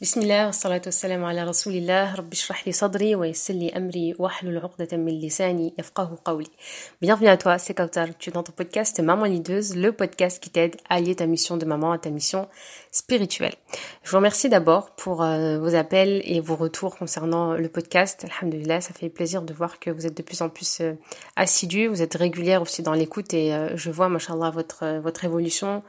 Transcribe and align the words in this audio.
بسم 0.00 0.20
الله 0.20 0.46
والصلاة 0.46 0.82
والسلام 0.86 1.24
على 1.24 1.44
رسول 1.44 1.74
الله 1.74 2.14
رب 2.14 2.32
اشرح 2.32 2.66
لي 2.66 2.72
صدري 2.72 3.14
ويسر 3.14 3.54
لي 3.54 3.76
أمري 3.76 4.14
واحلل 4.18 4.58
عقدة 4.58 4.96
من 4.96 5.20
لساني 5.20 5.74
يفقه 5.78 6.18
قولي 6.24 6.50
Bienvenue 7.00 7.28
à 7.28 7.36
toi, 7.36 7.56
c'est 7.56 7.72
Kautar. 7.72 8.08
Tu 8.18 8.28
es 8.28 8.32
dans 8.32 8.42
ton 8.42 8.52
podcast 8.52 9.00
Maman 9.00 9.24
Lideuse, 9.24 9.74
le 9.74 9.92
podcast 9.92 10.42
qui 10.42 10.50
t'aide 10.50 10.76
à 10.90 10.96
allier 10.96 11.14
ta 11.14 11.26
mission 11.26 11.56
de 11.56 11.64
maman 11.64 11.92
à 11.92 11.98
ta 11.98 12.10
mission 12.10 12.48
spirituelle. 12.90 13.54
Je 14.02 14.10
vous 14.10 14.16
remercie 14.18 14.48
d'abord 14.50 14.90
pour 14.96 15.22
euh, 15.22 15.58
vos 15.58 15.74
appels 15.74 16.20
et 16.24 16.40
vos 16.40 16.56
retours 16.56 16.96
concernant 16.96 17.54
le 17.54 17.68
podcast. 17.68 18.24
Alhamdulillah, 18.24 18.82
ça 18.82 18.92
fait 18.92 19.08
plaisir 19.08 19.42
de 19.42 19.54
voir 19.54 19.78
que 19.78 19.90
vous 19.90 20.06
êtes 20.06 20.16
de 20.16 20.22
plus 20.22 20.42
en 20.42 20.50
plus 20.50 20.80
euh, 20.80 20.92
assidus, 21.36 21.86
vous 21.86 22.02
êtes 22.02 22.14
régulière 22.14 22.60
aussi 22.60 22.82
dans 22.82 22.92
l'écoute 22.92 23.32
et 23.32 23.54
euh, 23.54 23.76
je 23.76 23.90
vois, 23.90 24.08
machallah, 24.08 24.50
votre, 24.50 25.00
votre 25.00 25.24
évolution, 25.24 25.82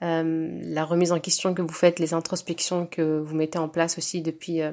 la 0.00 0.84
remise 0.84 1.12
en 1.12 1.20
question 1.20 1.54
que 1.54 1.62
vous 1.62 1.72
faites, 1.72 2.00
les 2.00 2.12
introspections 2.12 2.86
que 2.86 3.20
vous 3.20 3.36
mettez 3.36 3.55
en 3.57 3.69
place 3.69 3.97
aussi 3.97 4.21
depuis 4.21 4.61
euh, 4.61 4.71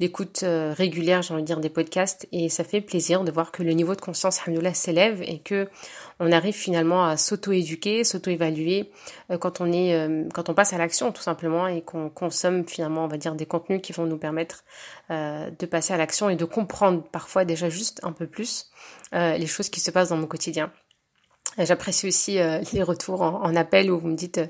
l'écoute 0.00 0.42
euh, 0.42 0.74
régulière, 0.76 1.22
j'ai 1.22 1.34
envie 1.34 1.42
de 1.42 1.46
dire, 1.46 1.60
des 1.60 1.68
podcasts. 1.68 2.26
Et 2.32 2.48
ça 2.48 2.64
fait 2.64 2.80
plaisir 2.80 3.24
de 3.24 3.30
voir 3.30 3.52
que 3.52 3.62
le 3.62 3.72
niveau 3.72 3.94
de 3.94 4.00
conscience, 4.00 4.40
alhamdoulilah, 4.40 4.74
s'élève 4.74 5.22
et 5.22 5.38
que 5.38 5.68
on 6.20 6.30
arrive 6.32 6.54
finalement 6.54 7.04
à 7.04 7.16
s'auto-éduquer, 7.16 8.04
s'auto-évaluer 8.04 8.90
euh, 9.30 9.38
quand 9.38 9.60
on 9.60 9.72
est, 9.72 10.08
quand 10.32 10.48
on 10.48 10.54
passe 10.54 10.72
à 10.72 10.78
l'action 10.78 11.12
tout 11.12 11.22
simplement 11.22 11.66
et 11.66 11.82
qu'on 11.82 12.08
consomme 12.08 12.66
finalement, 12.66 13.04
on 13.04 13.08
va 13.08 13.16
dire, 13.16 13.34
des 13.34 13.46
contenus 13.46 13.80
qui 13.82 13.92
vont 13.92 14.06
nous 14.06 14.18
permettre 14.18 14.64
de 15.10 15.66
passer 15.66 15.92
à 15.92 15.96
l'action 15.96 16.30
et 16.30 16.36
de 16.36 16.44
comprendre 16.44 17.02
parfois 17.02 17.44
déjà 17.44 17.68
juste 17.68 18.00
un 18.02 18.12
peu 18.12 18.26
plus 18.26 18.70
les 19.12 19.46
choses 19.46 19.68
qui 19.68 19.80
se 19.80 19.90
passent 19.90 20.10
dans 20.10 20.16
mon 20.16 20.26
quotidien. 20.26 20.72
J'apprécie 21.58 22.06
aussi 22.06 22.38
les 22.72 22.82
retours 22.82 23.22
en, 23.22 23.54
appel 23.56 23.90
où 23.90 23.98
vous 23.98 24.08
me 24.08 24.16
dites 24.16 24.40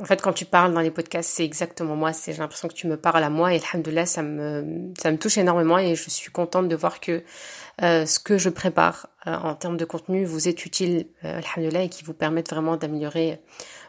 en 0.00 0.04
fait, 0.04 0.22
quand 0.22 0.32
tu 0.32 0.46
parles 0.46 0.72
dans 0.72 0.80
les 0.80 0.90
podcasts, 0.90 1.30
c'est 1.30 1.44
exactement 1.44 1.94
moi. 1.94 2.12
C'est 2.12 2.32
j'ai 2.32 2.38
l'impression 2.38 2.68
que 2.68 2.74
tu 2.74 2.86
me 2.86 2.96
parles 2.96 3.22
à 3.22 3.30
moi 3.30 3.54
et 3.54 3.60
alhamdoulilah, 3.72 4.06
ça 4.06 4.22
me 4.22 4.92
ça 5.00 5.10
me 5.10 5.18
touche 5.18 5.38
énormément 5.38 5.78
et 5.78 5.94
je 5.94 6.10
suis 6.10 6.30
contente 6.30 6.68
de 6.68 6.76
voir 6.76 7.00
que 7.00 7.22
euh, 7.82 8.06
ce 8.06 8.18
que 8.18 8.38
je 8.38 8.48
prépare 8.48 9.08
euh, 9.26 9.34
en 9.34 9.54
termes 9.54 9.76
de 9.76 9.84
contenu 9.84 10.24
vous 10.24 10.48
est 10.48 10.64
utile, 10.64 11.06
euh, 11.24 11.40
et 11.58 11.88
qui 11.88 12.04
vous 12.04 12.14
permettent 12.14 12.50
vraiment 12.50 12.76
d'améliorer 12.76 13.40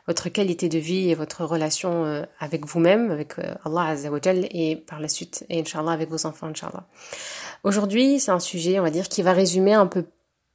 votre 0.08 0.30
qualité 0.30 0.68
de 0.68 0.78
vie 0.78 1.09
et 1.09 1.16
votre 1.16 1.45
relation 1.45 2.06
euh, 2.06 2.23
avec 2.40 2.66
vous-même, 2.66 3.12
avec 3.12 3.36
Allah 3.66 3.86
Azza 3.88 4.12
wa 4.12 4.20
et 4.23 4.75
par 4.75 5.00
la 5.00 5.08
suite, 5.08 5.46
et 5.50 5.62
Inch'Allah, 5.62 5.92
avec 5.92 6.09
vos 6.09 6.25
enfants, 6.25 6.48
Inch'Allah. 6.48 6.86
Aujourd'hui, 7.64 8.20
c'est 8.20 8.31
un 8.31 8.40
sujet, 8.40 8.80
on 8.80 8.84
va 8.84 8.92
dire, 8.92 9.08
qui 9.08 9.22
va 9.22 9.31
résumer 9.31 9.73
un 9.73 9.88
peu 9.88 10.06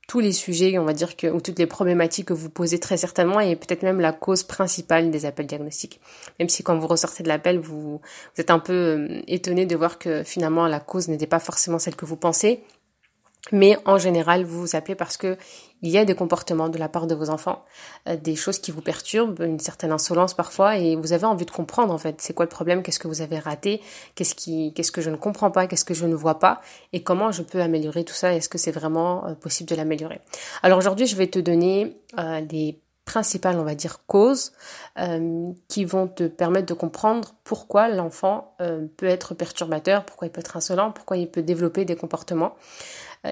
tous 0.07 0.21
les 0.21 0.33
sujets, 0.33 0.79
on 0.79 0.85
va 0.85 0.93
dire 0.93 1.17
que, 1.17 1.27
ou 1.27 1.41
toutes 1.41 1.59
les 1.59 1.67
problématiques 1.67 2.29
que 2.29 2.33
vous 2.33 2.49
posez 2.49 2.79
très 2.79 2.97
certainement, 2.97 3.41
et 3.41 3.57
peut-être 3.57 3.83
même 3.83 4.01
la 4.01 4.13
cause 4.13 4.45
principale 4.45 5.11
des 5.11 5.27
appels 5.27 5.47
diagnostiques. 5.47 6.01
Même 6.39 6.49
si 6.49 6.63
quand 6.63 6.79
vous 6.79 6.87
ressortez 6.87 7.23
de 7.23 7.29
l'appel, 7.29 7.59
vous, 7.59 7.99
vous 7.99 8.41
êtes 8.41 8.51
un 8.51 8.61
peu 8.61 8.73
euh, 8.73 9.23
étonné 9.27 9.67
de 9.67 9.75
voir 9.75 9.99
que 9.99 10.23
finalement 10.23 10.69
la 10.69 10.81
cause 10.81 11.09
n'était 11.09 11.27
pas 11.27 11.41
forcément 11.41 11.79
celle 11.79 11.97
que 11.97 12.05
vous 12.05 12.17
pensez, 12.17 12.63
mais 13.53 13.79
en 13.85 13.99
général, 13.99 14.45
vous 14.45 14.61
vous 14.61 14.77
appelez 14.77 14.95
parce 14.95 15.17
que 15.17 15.37
il 15.83 15.91
y 15.91 15.99
a 15.99 16.05
des 16.05 16.15
comportements 16.15 16.69
de 16.69 16.79
la 16.79 16.89
part 16.89 17.07
de 17.07 17.15
vos 17.15 17.31
enfants, 17.31 17.65
euh, 18.09 18.17
des 18.17 18.35
choses 18.35 18.59
qui 18.59 18.71
vous 18.71 18.81
perturbent, 18.81 19.41
une 19.41 19.61
certaine 19.61 19.93
insolence 19.93 20.35
parfois, 20.35 20.79
et 20.79 20.97
vous 20.97 21.13
avez 21.13 21.27
envie 21.27 21.45
de 21.45 21.51
comprendre 21.51 21.93
en 21.93 21.99
fait, 21.99 22.21
c'est 22.21 22.33
quoi 22.33 22.45
le 22.45 22.51
problème, 22.51 22.83
qu'est-ce 22.83 22.99
que 22.99 23.09
vous 23.09 23.21
avez 23.21 23.39
raté, 23.39 23.81
qu'est-ce 24.15 24.35
qui, 24.35 24.73
qu'est-ce 24.75 24.91
que 24.91 25.03
je 25.03 25.11
ne 25.11 25.17
comprends 25.17 25.51
pas, 25.51 25.67
qu'est-ce 25.67 25.85
que 25.85 25.95
je 25.95 26.07
ne 26.07 26.15
vois 26.15 26.39
pas, 26.39 26.61
et 26.93 27.03
comment 27.03 27.31
je 27.31 27.43
peux 27.43 27.61
améliorer 27.61 28.05
tout 28.05 28.15
ça, 28.15 28.35
est-ce 28.35 28.49
que 28.49 28.59
c'est 28.59 28.73
vraiment 28.73 29.27
euh, 29.27 29.35
possible 29.35 29.69
de 29.69 29.75
l'améliorer? 29.75 30.21
Alors 30.63 30.79
aujourd'hui, 30.79 31.07
je 31.07 31.17
vais 31.17 31.29
te 31.29 31.39
donner 31.39 31.97
euh, 32.19 32.41
des 32.41 32.81
principales, 33.07 33.59
on 33.59 33.65
va 33.65 33.75
dire, 33.75 34.01
causes 34.07 34.53
euh, 34.99 35.51
qui 35.69 35.87
vont 35.87 36.09
te 36.09 36.25
permettre 36.25 36.67
de 36.67 36.75
comprendre 36.75 37.35
pourquoi 37.45 37.89
l'enfant 37.89 38.55
peut 38.99 39.07
être 39.07 39.33
perturbateur, 39.33 40.05
pourquoi 40.05 40.29
il 40.29 40.31
peut 40.31 40.41
être 40.41 40.57
insolent, 40.59 40.93
pourquoi 40.93 41.17
il 41.17 41.31
peut 41.31 41.43
développer 41.43 41.87
des 41.87 41.97
comportements. 41.97 42.55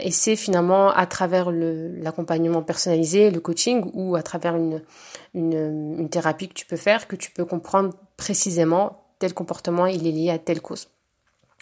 Et 0.01 0.11
c'est 0.11 0.37
finalement 0.37 0.91
à 0.91 1.07
travers 1.07 1.51
l'accompagnement 1.51 2.63
personnalisé, 2.63 3.31
le 3.31 3.41
coaching 3.41 3.91
ou 3.93 4.17
à 4.17 4.23
travers 4.23 4.57
une, 4.57 4.81
une 5.35 6.09
thérapie 6.09 6.49
que 6.49 6.55
tu 6.55 6.67
peux 6.67 6.77
faire 6.77 7.07
que 7.07 7.17
tu 7.17 7.31
peux 7.31 7.45
comprendre 7.45 7.95
précisément 8.17 9.05
tel 9.19 9.35
comportement 9.35 9.87
il 9.87 10.07
est 10.07 10.13
lié 10.13 10.31
à 10.31 10.39
telle 10.39 10.61
cause. 10.61 10.89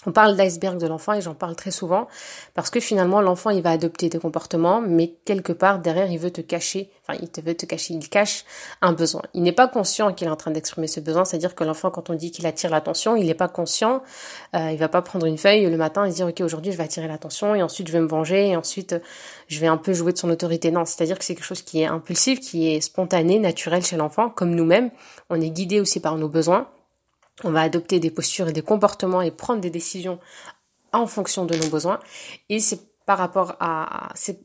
On 0.05 0.13
parle 0.13 0.37
d'iceberg 0.37 0.79
de 0.79 0.87
l'enfant 0.87 1.13
et 1.13 1.21
j'en 1.21 1.35
parle 1.35 1.55
très 1.55 1.71
souvent 1.71 2.09
parce 2.55 2.71
que 2.71 2.81
finalement 2.81 3.21
l'enfant 3.21 3.51
il 3.51 3.63
va 3.63 3.71
adopter 3.71 4.09
des 4.09 4.19
comportements 4.19 4.81
mais 4.81 5.15
quelque 5.25 5.53
part 5.53 5.79
derrière 5.79 6.11
il 6.11 6.19
veut 6.19 6.33
te 6.33 6.41
cacher, 6.41 6.91
enfin 7.03 7.19
il 7.23 7.31
te 7.31 7.41
veut 7.41 7.55
te 7.55 7.67
cacher, 7.67 7.95
il 7.95 8.09
cache 8.09 8.45
un 8.81 8.93
besoin. 8.93 9.23
Il 9.33 9.45
n'est 9.45 9.53
pas 9.53 9.69
conscient 9.69 10.13
qu'il 10.13 10.27
est 10.27 10.31
en 10.31 10.37
train 10.37 10.51
d'exprimer 10.51 10.89
ce 10.89 10.99
besoin, 10.99 11.25
c'est-à-dire 11.25 11.55
que 11.55 11.63
l'enfant 11.63 11.91
quand 11.91 12.11
on 12.11 12.15
dit 12.15 12.33
qu'il 12.33 12.47
attire 12.47 12.71
l'attention, 12.71 13.15
il 13.15 13.27
n'est 13.27 13.35
pas 13.35 13.49
conscient, 13.49 14.03
euh, 14.57 14.71
il 14.73 14.79
va 14.79 14.89
pas 14.89 15.03
prendre 15.03 15.27
une 15.27 15.39
feuille 15.39 15.67
le 15.67 15.77
matin 15.77 16.05
et 16.05 16.11
se 16.11 16.17
dire 16.17 16.27
ok 16.27 16.41
aujourd'hui 16.41 16.73
je 16.73 16.77
vais 16.79 16.85
attirer 16.85 17.07
l'attention 17.07 17.55
et 17.55 17.63
ensuite 17.63 17.87
je 17.87 17.93
vais 17.93 18.01
me 18.01 18.09
venger 18.09 18.49
et 18.49 18.57
ensuite 18.57 18.97
je 19.47 19.61
vais 19.61 19.69
un 19.69 19.77
peu 19.77 19.93
jouer 19.93 20.13
de 20.13 20.19
son 20.19 20.31
autorité. 20.31 20.73
Non, 20.73 20.85
c'est-à-dire 20.85 21.19
que 21.19 21.25
c'est 21.25 21.35
quelque 21.35 21.45
chose 21.45 21.63
qui 21.63 21.83
est 21.83 21.87
impulsif, 21.87 22.41
qui 22.41 22.75
est 22.75 22.81
spontané, 22.81 23.39
naturel 23.39 23.85
chez 23.85 23.97
l'enfant, 23.97 24.31
comme 24.31 24.55
nous-mêmes. 24.55 24.91
On 25.31 25.41
est 25.41 25.51
guidé 25.51 25.81
aussi 25.81 26.01
par 26.01 26.17
nos 26.17 26.29
besoins 26.29 26.69
on 27.45 27.51
va 27.51 27.63
adopter 27.63 28.01
des 28.01 28.11
postures 28.11 28.49
et 28.49 28.53
des 28.53 28.63
comportements 28.63 29.23
et 29.23 29.31
prendre 29.31 29.61
des 29.61 29.71
décisions 29.71 30.19
en 30.93 31.07
fonction 31.07 31.45
de 31.45 31.57
nos 31.57 31.69
besoins. 31.69 32.01
Et 32.49 32.61
c'est 32.61 32.81
par 33.07 33.19
rapport 33.19 33.57
à, 33.61 34.11
c'est 34.15 34.41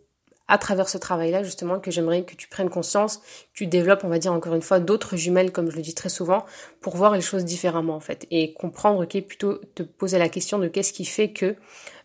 à 0.48 0.58
travers 0.58 0.88
ce 0.88 0.98
travail-là, 0.98 1.44
justement, 1.44 1.80
que 1.80 1.92
j'aimerais 1.92 2.24
que 2.24 2.36
tu 2.36 2.48
prennes 2.48 2.70
conscience, 2.70 3.18
que 3.18 3.24
tu 3.54 3.68
développes, 3.68 4.04
on 4.04 4.08
va 4.08 4.18
dire 4.18 4.32
encore 4.32 4.54
une 4.54 4.62
fois, 4.62 4.80
d'autres 4.80 5.18
jumelles, 5.18 5.52
comme 5.52 5.70
je 5.70 5.76
le 5.76 5.82
dis 5.82 5.94
très 5.94 6.10
souvent, 6.10 6.46
pour 6.80 6.96
voir 6.96 7.14
les 7.14 7.22
choses 7.22 7.44
différemment, 7.44 7.96
en 7.96 8.00
fait. 8.00 8.26
Et 8.32 8.54
comprendre, 8.54 9.04
ok, 9.04 9.22
plutôt 9.26 9.58
te 9.76 9.84
poser 9.84 10.18
la 10.18 10.30
question 10.30 10.58
de 10.58 10.70
qu'est-ce 10.70 10.94
qui 10.94 11.04
fait 11.04 11.34
que 11.34 11.58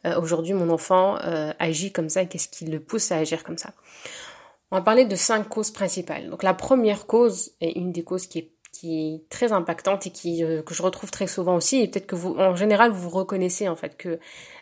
euh, 0.07 0.21
aujourd'hui 0.21 0.55
mon 0.55 0.71
enfant 0.71 1.19
euh, 1.23 1.53
agit 1.61 1.93
comme 1.93 2.09
ça, 2.09 2.25
qu'est-ce 2.25 2.49
qui 2.49 2.65
le 2.65 2.81
pousse 2.81 3.13
à 3.13 3.19
agir 3.19 3.45
comme 3.45 3.59
ça. 3.59 3.75
On 4.73 4.77
va 4.77 4.83
parler 4.83 5.05
de 5.05 5.15
cinq 5.15 5.49
causes 5.49 5.71
principales. 5.71 6.29
Donc 6.29 6.43
la 6.43 6.55
première 6.55 7.07
cause, 7.07 7.53
et 7.61 7.79
une 7.79 7.93
des 7.93 8.03
causes 8.03 8.27
qui 8.27 8.39
est 8.39 8.51
qui 8.73 9.15
est 9.15 9.29
très 9.29 9.53
impactante 9.53 10.07
et 10.07 10.11
qui 10.11 10.43
euh, 10.43 10.63
que 10.63 10.75
je 10.75 10.83
retrouve 10.83 11.11
très 11.11 11.27
souvent 11.27 11.57
aussi. 11.57 11.81
Et 11.81 11.89
peut-être 11.89 12.07
que 12.07 12.17
vous 12.17 12.35
en 12.37 12.57
général 12.57 12.91
vous 12.91 13.03
vous 13.11 13.17
reconnaissez 13.17 13.69
en 13.69 13.77
fait 13.77 13.97
que 13.97 14.19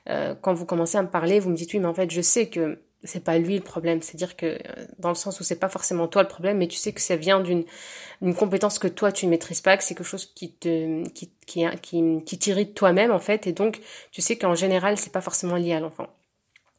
euh, 0.08 0.34
quand 0.42 0.52
vous 0.52 0.66
commencez 0.66 0.98
à 0.98 1.02
me 1.02 1.08
parler 1.08 1.40
vous 1.40 1.50
me 1.50 1.56
dites 1.56 1.72
oui 1.72 1.80
mais 1.80 1.86
en 1.86 1.94
fait 1.94 2.10
je 2.10 2.20
sais 2.20 2.48
que 2.48 2.80
c'est 3.04 3.24
pas 3.24 3.38
lui 3.38 3.56
le 3.56 3.62
problème. 3.62 4.02
C'est 4.02 4.16
à 4.16 4.18
dire 4.18 4.36
que 4.36 4.46
euh, 4.46 4.86
dans 4.98 5.08
le 5.08 5.14
sens 5.14 5.40
où 5.40 5.44
c'est 5.44 5.58
pas 5.58 5.70
forcément 5.70 6.08
toi 6.08 6.22
le 6.22 6.28
problème 6.28 6.58
mais 6.58 6.68
tu 6.68 6.76
sais 6.76 6.92
que 6.92 7.00
ça 7.00 7.16
vient 7.16 7.40
d'une 7.40 7.64
une 8.20 8.34
compétence 8.34 8.78
que 8.78 8.88
toi 8.88 9.12
tu 9.12 9.26
ne 9.26 9.30
maîtrises 9.30 9.62
pas 9.62 9.76
que 9.76 9.84
c'est 9.84 9.94
quelque 9.94 10.04
chose 10.06 10.26
qui 10.34 10.52
te 10.52 11.08
qui 11.10 11.32
qui 11.46 11.64
qui, 11.80 12.24
qui 12.24 12.38
t'irrite 12.38 12.74
toi-même 12.74 13.12
en 13.12 13.20
fait. 13.20 13.46
Et 13.46 13.52
donc 13.52 13.80
tu 14.10 14.20
sais 14.22 14.36
qu'en 14.36 14.54
général 14.54 14.98
c'est 14.98 15.12
pas 15.12 15.22
forcément 15.22 15.56
lié 15.56 15.72
à 15.74 15.80
l'enfant 15.80 16.08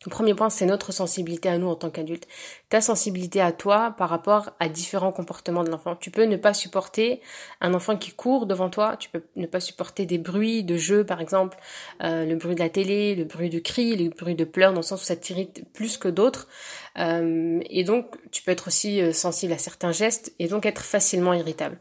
le 0.05 0.09
premier 0.09 0.33
point, 0.33 0.49
c'est 0.49 0.65
notre 0.65 0.91
sensibilité 0.91 1.47
à 1.47 1.59
nous 1.59 1.67
en 1.67 1.75
tant 1.75 1.91
qu'adultes. 1.91 2.27
Ta 2.69 2.81
sensibilité 2.81 3.39
à 3.39 3.51
toi 3.51 3.93
par 3.97 4.09
rapport 4.09 4.49
à 4.59 4.67
différents 4.67 5.11
comportements 5.11 5.63
de 5.63 5.69
l'enfant. 5.69 5.95
Tu 5.95 6.09
peux 6.09 6.23
ne 6.23 6.37
pas 6.37 6.55
supporter 6.55 7.21
un 7.59 7.75
enfant 7.75 7.95
qui 7.95 8.11
court 8.11 8.47
devant 8.47 8.71
toi, 8.71 8.97
tu 8.97 9.09
peux 9.09 9.21
ne 9.35 9.45
pas 9.45 9.59
supporter 9.59 10.07
des 10.07 10.17
bruits 10.17 10.63
de 10.63 10.75
jeu, 10.75 11.05
par 11.05 11.21
exemple, 11.21 11.57
euh, 12.01 12.25
le 12.25 12.35
bruit 12.35 12.55
de 12.55 12.61
la 12.61 12.69
télé, 12.69 13.13
le 13.13 13.25
bruit 13.25 13.51
de 13.51 13.59
cris, 13.59 13.95
le 13.95 14.09
bruit 14.09 14.33
de 14.33 14.43
pleurs, 14.43 14.71
dans 14.73 14.79
le 14.79 14.85
sens 14.85 15.03
où 15.03 15.05
ça 15.05 15.15
t'irrite 15.15 15.63
plus 15.73 15.97
que 15.97 16.07
d'autres. 16.07 16.47
Euh, 16.97 17.59
et 17.69 17.83
donc, 17.83 18.15
tu 18.31 18.41
peux 18.41 18.51
être 18.51 18.67
aussi 18.67 19.01
euh, 19.01 19.13
sensible 19.13 19.53
à 19.53 19.59
certains 19.59 19.91
gestes 19.91 20.33
et 20.39 20.47
donc 20.47 20.65
être 20.65 20.83
facilement 20.83 21.33
irritable 21.33 21.77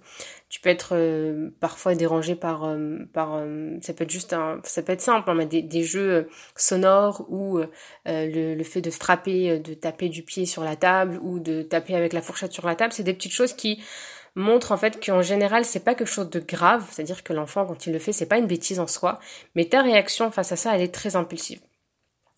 tu 0.50 0.60
peux 0.60 0.68
être 0.68 0.90
euh, 0.96 1.50
parfois 1.60 1.94
dérangé 1.94 2.34
par 2.34 2.64
euh, 2.64 2.98
par 3.12 3.36
euh, 3.36 3.78
ça 3.82 3.94
peut 3.94 4.02
être 4.04 4.10
juste 4.10 4.32
un 4.32 4.60
ça 4.64 4.82
peut 4.82 4.92
être 4.92 5.00
simple 5.00 5.30
hein, 5.30 5.34
mais 5.34 5.46
des, 5.46 5.62
des 5.62 5.84
jeux 5.84 6.28
sonores 6.56 7.24
ou 7.30 7.60
le, 8.04 8.54
le 8.54 8.64
fait 8.64 8.80
de 8.82 8.90
frapper 8.90 9.60
de 9.60 9.74
taper 9.74 10.08
du 10.08 10.22
pied 10.22 10.46
sur 10.46 10.64
la 10.64 10.74
table 10.76 11.18
ou 11.22 11.38
de 11.38 11.62
taper 11.62 11.94
avec 11.94 12.12
la 12.12 12.20
fourchette 12.20 12.52
sur 12.52 12.66
la 12.66 12.74
table 12.74 12.92
c'est 12.92 13.04
des 13.04 13.14
petites 13.14 13.32
choses 13.32 13.52
qui 13.52 13.80
montrent 14.34 14.72
en 14.72 14.76
fait 14.76 15.04
qu'en 15.04 15.22
général 15.22 15.64
c'est 15.64 15.84
pas 15.84 15.94
quelque 15.94 16.08
chose 16.08 16.30
de 16.30 16.40
grave. 16.40 16.84
C'est-à-dire 16.90 17.22
que 17.22 17.32
l'enfant 17.32 17.64
quand 17.64 17.86
il 17.86 17.92
le 17.92 18.00
fait 18.00 18.12
c'est 18.12 18.26
pas 18.26 18.38
une 18.38 18.48
bêtise 18.48 18.80
en 18.80 18.88
soi 18.88 19.20
mais 19.54 19.66
ta 19.66 19.82
réaction 19.82 20.32
face 20.32 20.52
à 20.52 20.56
ça 20.56 20.74
elle 20.74 20.82
est 20.82 20.94
très 20.94 21.14
impulsive 21.14 21.60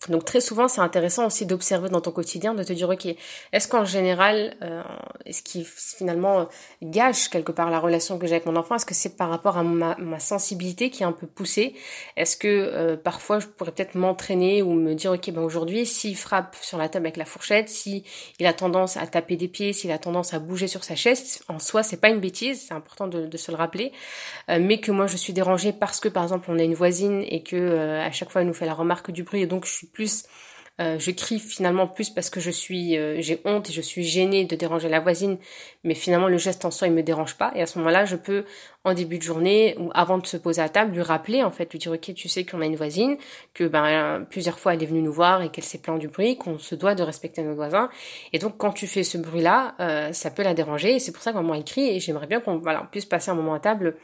donc 0.09 0.25
très 0.25 0.41
souvent, 0.41 0.67
c'est 0.67 0.81
intéressant 0.81 1.27
aussi 1.27 1.45
d'observer 1.45 1.89
dans 1.89 2.01
ton 2.01 2.11
quotidien, 2.11 2.53
de 2.53 2.63
te 2.63 2.73
dire, 2.73 2.89
ok, 2.89 3.07
est-ce 3.51 3.67
qu'en 3.67 3.85
général, 3.85 4.55
euh, 4.61 4.81
est-ce 5.25 5.41
qui 5.41 5.65
finalement 5.65 6.47
gâche 6.81 7.29
quelque 7.29 7.51
part 7.51 7.69
la 7.69 7.79
relation 7.79 8.17
que 8.17 8.27
j'ai 8.27 8.33
avec 8.35 8.45
mon 8.45 8.55
enfant? 8.55 8.75
Est-ce 8.75 8.85
que 8.85 8.93
c'est 8.93 9.15
par 9.15 9.29
rapport 9.29 9.57
à 9.57 9.63
ma, 9.63 9.95
ma, 9.97 10.19
sensibilité 10.19 10.89
qui 10.89 11.03
est 11.03 11.05
un 11.05 11.11
peu 11.11 11.27
poussée? 11.27 11.75
Est-ce 12.17 12.35
que 12.35 12.47
euh, 12.47 12.97
parfois 12.97 13.39
je 13.39 13.47
pourrais 13.47 13.71
peut-être 13.71 13.95
m'entraîner 13.95 14.61
ou 14.61 14.73
me 14.73 14.93
dire, 14.93 15.11
ok, 15.11 15.31
ben 15.31 15.41
aujourd'hui, 15.41 15.85
s'il 15.85 16.17
frappe 16.17 16.55
sur 16.61 16.77
la 16.77 16.89
table 16.89 17.05
avec 17.05 17.17
la 17.17 17.25
fourchette, 17.25 17.69
si 17.69 18.03
il 18.39 18.45
a 18.45 18.53
tendance 18.53 18.97
à 18.97 19.07
taper 19.07 19.37
des 19.37 19.47
pieds, 19.47 19.73
s'il 19.73 19.91
a 19.91 19.97
tendance 19.97 20.33
à 20.33 20.39
bouger 20.39 20.67
sur 20.67 20.83
sa 20.83 20.95
chaise, 20.95 21.39
en 21.47 21.59
soi, 21.59 21.83
c'est 21.83 21.97
pas 21.97 22.09
une 22.09 22.19
bêtise, 22.19 22.65
c'est 22.67 22.73
important 22.73 23.07
de, 23.07 23.25
de, 23.25 23.37
se 23.37 23.51
le 23.51 23.57
rappeler, 23.57 23.91
euh, 24.49 24.59
mais 24.61 24.79
que 24.79 24.91
moi 24.91 25.07
je 25.07 25.17
suis 25.17 25.33
dérangée 25.33 25.71
parce 25.73 25.99
que 25.99 26.09
par 26.09 26.23
exemple 26.23 26.47
on 26.49 26.59
a 26.59 26.63
une 26.63 26.75
voisine 26.75 27.23
et 27.27 27.43
que 27.43 27.99
à 27.99 28.11
chaque 28.11 28.29
fois 28.29 28.41
elle 28.41 28.47
nous 28.47 28.53
fait 28.53 28.65
la 28.65 28.73
remarque 28.73 29.11
du 29.11 29.23
bruit 29.23 29.41
et 29.41 29.47
donc 29.47 29.65
je 29.65 29.71
suis 29.71 29.87
plus 29.93 30.25
euh, 30.81 30.97
je 30.97 31.11
crie 31.11 31.37
finalement 31.37 31.87
plus 31.87 32.09
parce 32.09 32.31
que 32.31 32.39
je 32.39 32.49
suis, 32.49 32.97
euh, 32.97 33.21
j'ai 33.21 33.39
honte 33.45 33.69
et 33.69 33.73
je 33.73 33.81
suis 33.81 34.03
gênée 34.03 34.43
de 34.45 34.55
déranger 34.55 34.89
la 34.89 34.99
voisine, 34.99 35.37
mais 35.83 35.93
finalement 35.93 36.27
le 36.27 36.39
geste 36.39 36.65
en 36.65 36.71
soi 36.71 36.87
il 36.87 36.93
me 36.93 37.03
dérange 37.03 37.37
pas. 37.37 37.51
Et 37.55 37.61
à 37.61 37.67
ce 37.67 37.77
moment-là, 37.77 38.05
je 38.05 38.15
peux 38.15 38.43
en 38.83 38.95
début 38.95 39.19
de 39.19 39.23
journée 39.23 39.75
ou 39.77 39.91
avant 39.93 40.17
de 40.17 40.25
se 40.25 40.35
poser 40.35 40.63
à 40.63 40.69
table 40.69 40.93
lui 40.93 41.03
rappeler 41.03 41.43
en 41.43 41.51
fait, 41.51 41.71
lui 41.71 41.77
dire 41.77 41.91
ok, 41.91 42.15
tu 42.15 42.27
sais 42.27 42.43
qu'on 42.43 42.59
a 42.59 42.65
une 42.65 42.75
voisine, 42.75 43.17
que 43.53 43.65
ben 43.65 44.25
plusieurs 44.31 44.57
fois 44.57 44.73
elle 44.73 44.81
est 44.81 44.87
venue 44.87 45.03
nous 45.03 45.13
voir 45.13 45.43
et 45.43 45.49
qu'elle 45.49 45.63
s'est 45.63 45.77
plaint 45.77 45.99
du 45.99 46.07
bruit, 46.07 46.37
qu'on 46.37 46.57
se 46.57 46.73
doit 46.73 46.95
de 46.95 47.03
respecter 47.03 47.43
nos 47.43 47.53
voisins. 47.53 47.89
Et 48.33 48.39
donc 48.39 48.57
quand 48.57 48.71
tu 48.71 48.87
fais 48.87 49.03
ce 49.03 49.19
bruit-là, 49.19 49.75
euh, 49.79 50.11
ça 50.11 50.31
peut 50.31 50.43
la 50.43 50.55
déranger. 50.55 50.95
Et 50.95 50.99
c'est 50.99 51.11
pour 51.11 51.21
ça 51.21 51.31
que 51.31 51.37
maman 51.37 51.53
écrit 51.53 51.87
et 51.87 51.99
j'aimerais 51.99 52.27
bien 52.27 52.39
qu'on 52.39 52.57
voilà 52.57 52.87
puisse 52.91 53.05
passer 53.05 53.29
un 53.29 53.35
moment 53.35 53.53
à 53.53 53.59
table 53.59 53.95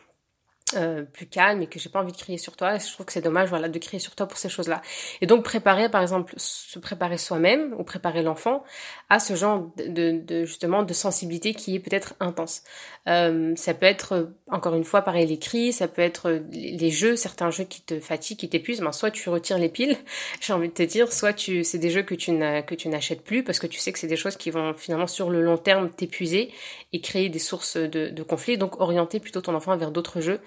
euh, 0.75 1.04
plus 1.04 1.25
calme 1.25 1.63
et 1.63 1.68
que 1.68 1.80
j'ai 1.80 1.89
pas 1.89 2.00
envie 2.00 2.12
de 2.12 2.18
crier 2.18 2.38
sur 2.38 2.56
toi. 2.56 2.77
Je 2.77 2.92
trouve 2.94 3.06
que 3.06 3.12
c'est 3.12 3.21
dommage, 3.21 3.50
voilà, 3.50 3.69
de 3.69 3.80
crier 3.80 4.00
sur 4.00 4.16
toi 4.16 4.27
pour 4.27 4.38
ces 4.38 4.50
choses-là. 4.50 4.81
Et 5.19 5.25
donc 5.25 5.44
préparer, 5.44 5.89
par 5.89 6.01
exemple, 6.01 6.33
se 6.38 6.77
préparer 6.77 7.18
soi-même 7.18 7.74
ou 7.77 7.83
préparer 7.83 8.21
l'enfant 8.21 8.63
à 9.10 9.19
ce 9.19 9.36
genre 9.36 9.71
de, 9.77 10.19
de, 10.19 10.45
justement 10.45 10.83
de 10.83 10.94
sensibilité 10.94 11.54
qui 11.54 11.75
est 11.75 11.80
peut-être 11.80 12.13
intense. 12.19 12.62
Euh, 13.07 13.56
ça 13.56 13.74
peut 13.74 13.88
être 13.88 14.31
encore 14.51 14.75
une 14.75 14.83
fois 14.83 15.01
pareil 15.01 15.25
les 15.25 15.39
cris, 15.39 15.74
ça 15.74 15.88
peut 15.88 16.04
être 16.04 16.39
les 16.51 16.92
jeux, 16.92 17.16
certains 17.16 17.50
jeux 17.50 17.63
qui 17.63 17.81
te 17.81 18.00
fatiguent, 18.00 18.38
qui 18.38 18.50
t'épuisent. 18.50 18.81
Ben, 18.81 18.92
soit 18.92 19.10
tu 19.10 19.30
retires 19.30 19.57
les 19.57 19.69
piles, 19.69 19.98
j'ai 20.39 20.54
envie 20.54 20.69
de 20.69 20.74
te 20.74 20.83
dire, 20.83 21.12
soit 21.12 21.33
tu 21.33 21.63
c'est 21.63 21.80
des 21.80 21.89
jeux 21.89 22.04
que 22.04 22.16
tu 22.16 22.30
que 22.30 22.75
tu 22.75 22.89
n'achètes 22.89 23.24
plus 23.24 23.44
parce 23.44 23.60
que 23.60 23.68
tu 23.68 23.80
sais 23.80 23.92
que 23.92 23.98
c'est 23.98 24.07
des 24.07 24.18
choses 24.18 24.38
qui 24.38 24.51
vont 24.51 24.74
finalement 24.75 25.07
sur 25.07 25.31
le 25.31 25.42
long 25.42 25.57
terme 25.57 25.89
t'épuiser 25.89 26.51
et 26.94 27.01
créer 27.01 27.30
des 27.30 27.39
sources 27.39 27.77
de, 27.77 28.10
de 28.10 28.24
conflits. 28.24 28.57
Donc 28.57 28.80
orienter 28.80 29.19
plutôt 29.19 29.42
ton 29.42 29.56
enfant 29.56 29.75
vers 29.75 29.92
d'autres 29.92 30.21
jeux 30.21 30.39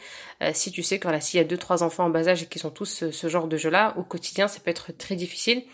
euh, 0.42 0.50
si 0.54 0.72
tu 0.72 0.82
sais 0.82 0.98
que 0.98 1.04
voilà, 1.04 1.20
s'il 1.20 1.38
y 1.38 1.40
a 1.40 1.44
deux 1.44 1.56
trois 1.56 1.82
enfants 1.82 2.04
en 2.04 2.10
bas 2.10 2.28
âge 2.28 2.42
et 2.42 2.46
qui 2.46 2.58
sont 2.58 2.70
tous 2.70 3.04
ce, 3.10 3.28
genre 3.28 3.46
de 3.46 3.56
jeu-là, 3.56 3.94
au 3.96 4.02
quotidien, 4.02 4.48
ça 4.48 4.60
peut 4.60 4.70
être 4.70 4.92
très 4.92 5.14
difficile. 5.14 5.64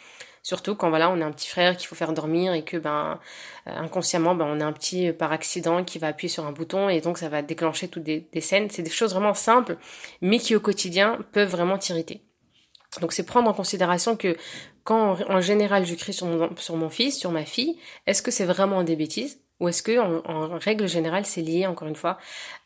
Surtout 0.42 0.74
quand 0.74 0.88
voilà, 0.88 1.10
on 1.10 1.20
a 1.20 1.26
un 1.26 1.32
petit 1.32 1.48
frère 1.48 1.76
qu'il 1.76 1.88
faut 1.88 1.94
faire 1.94 2.12
dormir 2.12 2.54
et 2.54 2.64
que 2.64 2.76
ben 2.76 3.18
euh, 3.66 3.70
inconsciemment 3.76 4.34
ben 4.34 4.46
on 4.48 4.60
a 4.60 4.64
un 4.64 4.72
petit 4.72 5.08
euh, 5.08 5.12
par 5.12 5.32
accident 5.32 5.84
qui 5.84 5.98
va 5.98 6.08
appuyer 6.08 6.28
sur 6.28 6.46
un 6.46 6.52
bouton 6.52 6.88
et 6.88 7.00
donc 7.00 7.18
ça 7.18 7.28
va 7.28 7.42
déclencher 7.42 7.88
toutes 7.88 8.04
des, 8.04 8.40
scènes. 8.40 8.70
C'est 8.70 8.82
des 8.82 8.90
choses 8.90 9.12
vraiment 9.12 9.34
simples, 9.34 9.76
mais 10.22 10.38
qui 10.38 10.54
au 10.54 10.60
quotidien 10.60 11.18
peuvent 11.32 11.50
vraiment 11.50 11.76
t'irriter. 11.76 12.22
Donc 13.00 13.12
c'est 13.12 13.24
prendre 13.24 13.50
en 13.50 13.52
considération 13.52 14.16
que 14.16 14.36
quand 14.84 15.18
en, 15.28 15.40
général 15.40 15.84
je 15.84 15.94
crie 15.94 16.14
sur 16.14 16.26
mon, 16.26 16.56
sur 16.56 16.76
mon 16.76 16.88
fils, 16.88 17.18
sur 17.18 17.30
ma 17.30 17.44
fille, 17.44 17.78
est-ce 18.06 18.22
que 18.22 18.30
c'est 18.30 18.46
vraiment 18.46 18.82
des 18.82 18.96
bêtises 18.96 19.40
ou 19.60 19.68
est-ce 19.68 19.82
que 19.82 19.98
en 19.98 20.58
règle 20.58 20.88
générale 20.88 21.26
c'est 21.26 21.42
lié 21.42 21.66
encore 21.66 21.88
une 21.88 21.96
fois 21.96 22.16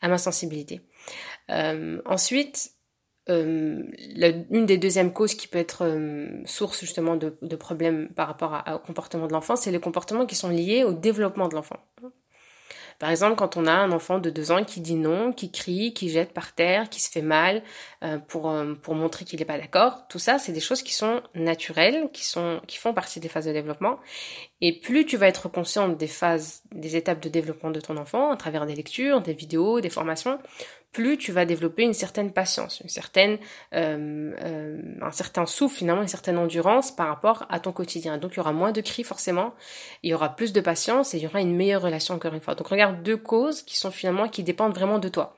à 0.02 0.08
ma 0.08 0.18
sensibilité? 0.18 0.82
euh, 0.82 1.31
ensuite, 1.48 2.72
euh, 3.30 3.84
une 4.50 4.66
des 4.66 4.78
deuxièmes 4.78 5.12
causes 5.12 5.34
qui 5.34 5.46
peut 5.46 5.58
être 5.58 5.84
euh, 5.84 6.42
source 6.44 6.80
justement 6.80 7.14
de, 7.14 7.56
problèmes 7.56 8.08
par 8.08 8.26
rapport 8.26 8.64
au 8.74 8.78
comportement 8.78 9.28
de 9.28 9.32
l'enfant, 9.32 9.54
c'est 9.54 9.70
les 9.70 9.78
comportements 9.78 10.26
qui 10.26 10.34
sont 10.34 10.48
liés 10.48 10.82
au 10.82 10.92
développement 10.92 11.46
de 11.48 11.54
l'enfant. 11.54 11.76
Par 12.98 13.10
exemple, 13.10 13.36
quand 13.36 13.56
on 13.56 13.66
a 13.66 13.72
un 13.72 13.90
enfant 13.90 14.18
de 14.18 14.30
deux 14.30 14.52
ans 14.52 14.64
qui 14.64 14.80
dit 14.80 14.94
non, 14.94 15.32
qui 15.32 15.50
crie, 15.50 15.92
qui 15.92 16.08
jette 16.08 16.32
par 16.32 16.52
terre, 16.52 16.88
qui 16.88 17.00
se 17.00 17.10
fait 17.10 17.22
mal 17.22 17.62
pour 18.28 18.54
pour 18.82 18.94
montrer 18.94 19.24
qu'il 19.24 19.40
n'est 19.40 19.44
pas 19.44 19.58
d'accord, 19.58 20.06
tout 20.08 20.20
ça, 20.20 20.38
c'est 20.38 20.52
des 20.52 20.60
choses 20.60 20.82
qui 20.82 20.94
sont 20.94 21.20
naturelles, 21.34 22.10
qui 22.12 22.24
sont 22.24 22.60
qui 22.68 22.76
font 22.76 22.94
partie 22.94 23.18
des 23.18 23.28
phases 23.28 23.46
de 23.46 23.52
développement. 23.52 23.98
Et 24.60 24.78
plus 24.78 25.04
tu 25.04 25.16
vas 25.16 25.26
être 25.26 25.48
consciente 25.48 25.96
des 25.96 26.06
phases, 26.06 26.62
des 26.70 26.94
étapes 26.94 27.20
de 27.20 27.28
développement 27.28 27.72
de 27.72 27.80
ton 27.80 27.96
enfant 27.96 28.30
à 28.30 28.36
travers 28.36 28.66
des 28.66 28.76
lectures, 28.76 29.20
des 29.20 29.34
vidéos, 29.34 29.80
des 29.80 29.90
formations, 29.90 30.38
plus 30.92 31.16
tu 31.16 31.32
vas 31.32 31.44
développer 31.44 31.82
une 31.82 31.94
certaine 31.94 32.32
patience, 32.32 32.80
une 32.80 32.90
certaine, 32.90 33.38
euh, 33.74 34.32
euh, 34.42 34.80
un 35.00 35.10
certain 35.10 35.46
souffle 35.46 35.76
finalement, 35.76 36.02
une 36.02 36.08
certaine 36.08 36.38
endurance 36.38 36.94
par 36.94 37.08
rapport 37.08 37.46
à 37.48 37.60
ton 37.60 37.72
quotidien. 37.72 38.18
Donc 38.18 38.32
il 38.34 38.36
y 38.36 38.40
aura 38.40 38.52
moins 38.52 38.72
de 38.72 38.80
cris 38.80 39.02
forcément, 39.02 39.54
il 40.02 40.10
y 40.10 40.14
aura 40.14 40.36
plus 40.36 40.52
de 40.52 40.60
patience 40.60 41.14
et 41.14 41.18
il 41.18 41.24
y 41.24 41.26
aura 41.26 41.40
une 41.40 41.56
meilleure 41.56 41.82
relation 41.82 42.14
encore 42.14 42.34
une 42.34 42.40
fois. 42.40 42.54
Donc 42.54 42.68
regarde 42.68 43.02
deux 43.02 43.16
causes 43.16 43.62
qui 43.62 43.76
sont 43.76 43.90
finalement 43.90 44.28
qui 44.28 44.42
dépendent 44.42 44.74
vraiment 44.74 44.98
de 44.98 45.08
toi 45.08 45.36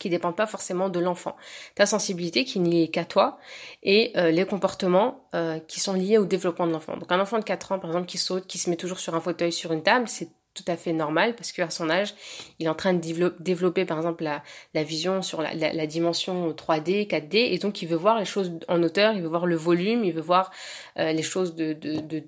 qui 0.00 0.10
dépendent 0.10 0.34
pas 0.34 0.48
forcément 0.48 0.88
de 0.88 0.98
l'enfant. 0.98 1.36
Ta 1.76 1.86
sensibilité 1.86 2.44
qui 2.44 2.58
n'est 2.58 2.88
qu'à 2.88 3.04
toi 3.04 3.38
et 3.84 4.10
euh, 4.16 4.32
les 4.32 4.44
comportements 4.44 5.20
qui 5.68 5.78
sont 5.78 5.92
liés 5.92 6.18
au 6.18 6.24
développement 6.24 6.66
de 6.66 6.72
l'enfant. 6.72 6.96
Donc 6.96 7.12
un 7.12 7.20
enfant 7.20 7.38
de 7.38 7.44
4 7.44 7.72
ans 7.72 7.78
par 7.78 7.90
exemple 7.90 8.06
qui 8.06 8.18
saute, 8.18 8.48
qui 8.48 8.58
se 8.58 8.68
met 8.70 8.76
toujours 8.76 8.98
sur 8.98 9.14
un 9.14 9.20
fauteuil, 9.20 9.52
sur 9.52 9.72
une 9.72 9.84
table, 9.84 10.08
c'est 10.08 10.30
tout 10.54 10.64
à 10.68 10.76
fait 10.76 10.92
normal 10.92 11.34
parce 11.34 11.52
qu'à 11.52 11.68
son 11.68 11.90
âge, 11.90 12.14
il 12.58 12.66
est 12.66 12.68
en 12.68 12.74
train 12.74 12.94
de 12.94 13.34
développer 13.40 13.84
par 13.84 13.98
exemple 13.98 14.24
la, 14.24 14.42
la 14.72 14.84
vision 14.84 15.20
sur 15.20 15.42
la, 15.42 15.54
la, 15.54 15.86
dimension 15.86 16.52
3D, 16.52 17.08
4D 17.08 17.36
et 17.52 17.58
donc 17.58 17.82
il 17.82 17.88
veut 17.88 17.96
voir 17.96 18.18
les 18.18 18.24
choses 18.24 18.52
en 18.68 18.82
hauteur, 18.82 19.14
il 19.14 19.22
veut 19.22 19.28
voir 19.28 19.46
le 19.46 19.56
volume, 19.56 20.04
il 20.04 20.12
veut 20.12 20.20
voir 20.20 20.52
euh, 20.98 21.12
les 21.12 21.22
choses 21.22 21.54
de, 21.54 21.72
de, 21.72 22.22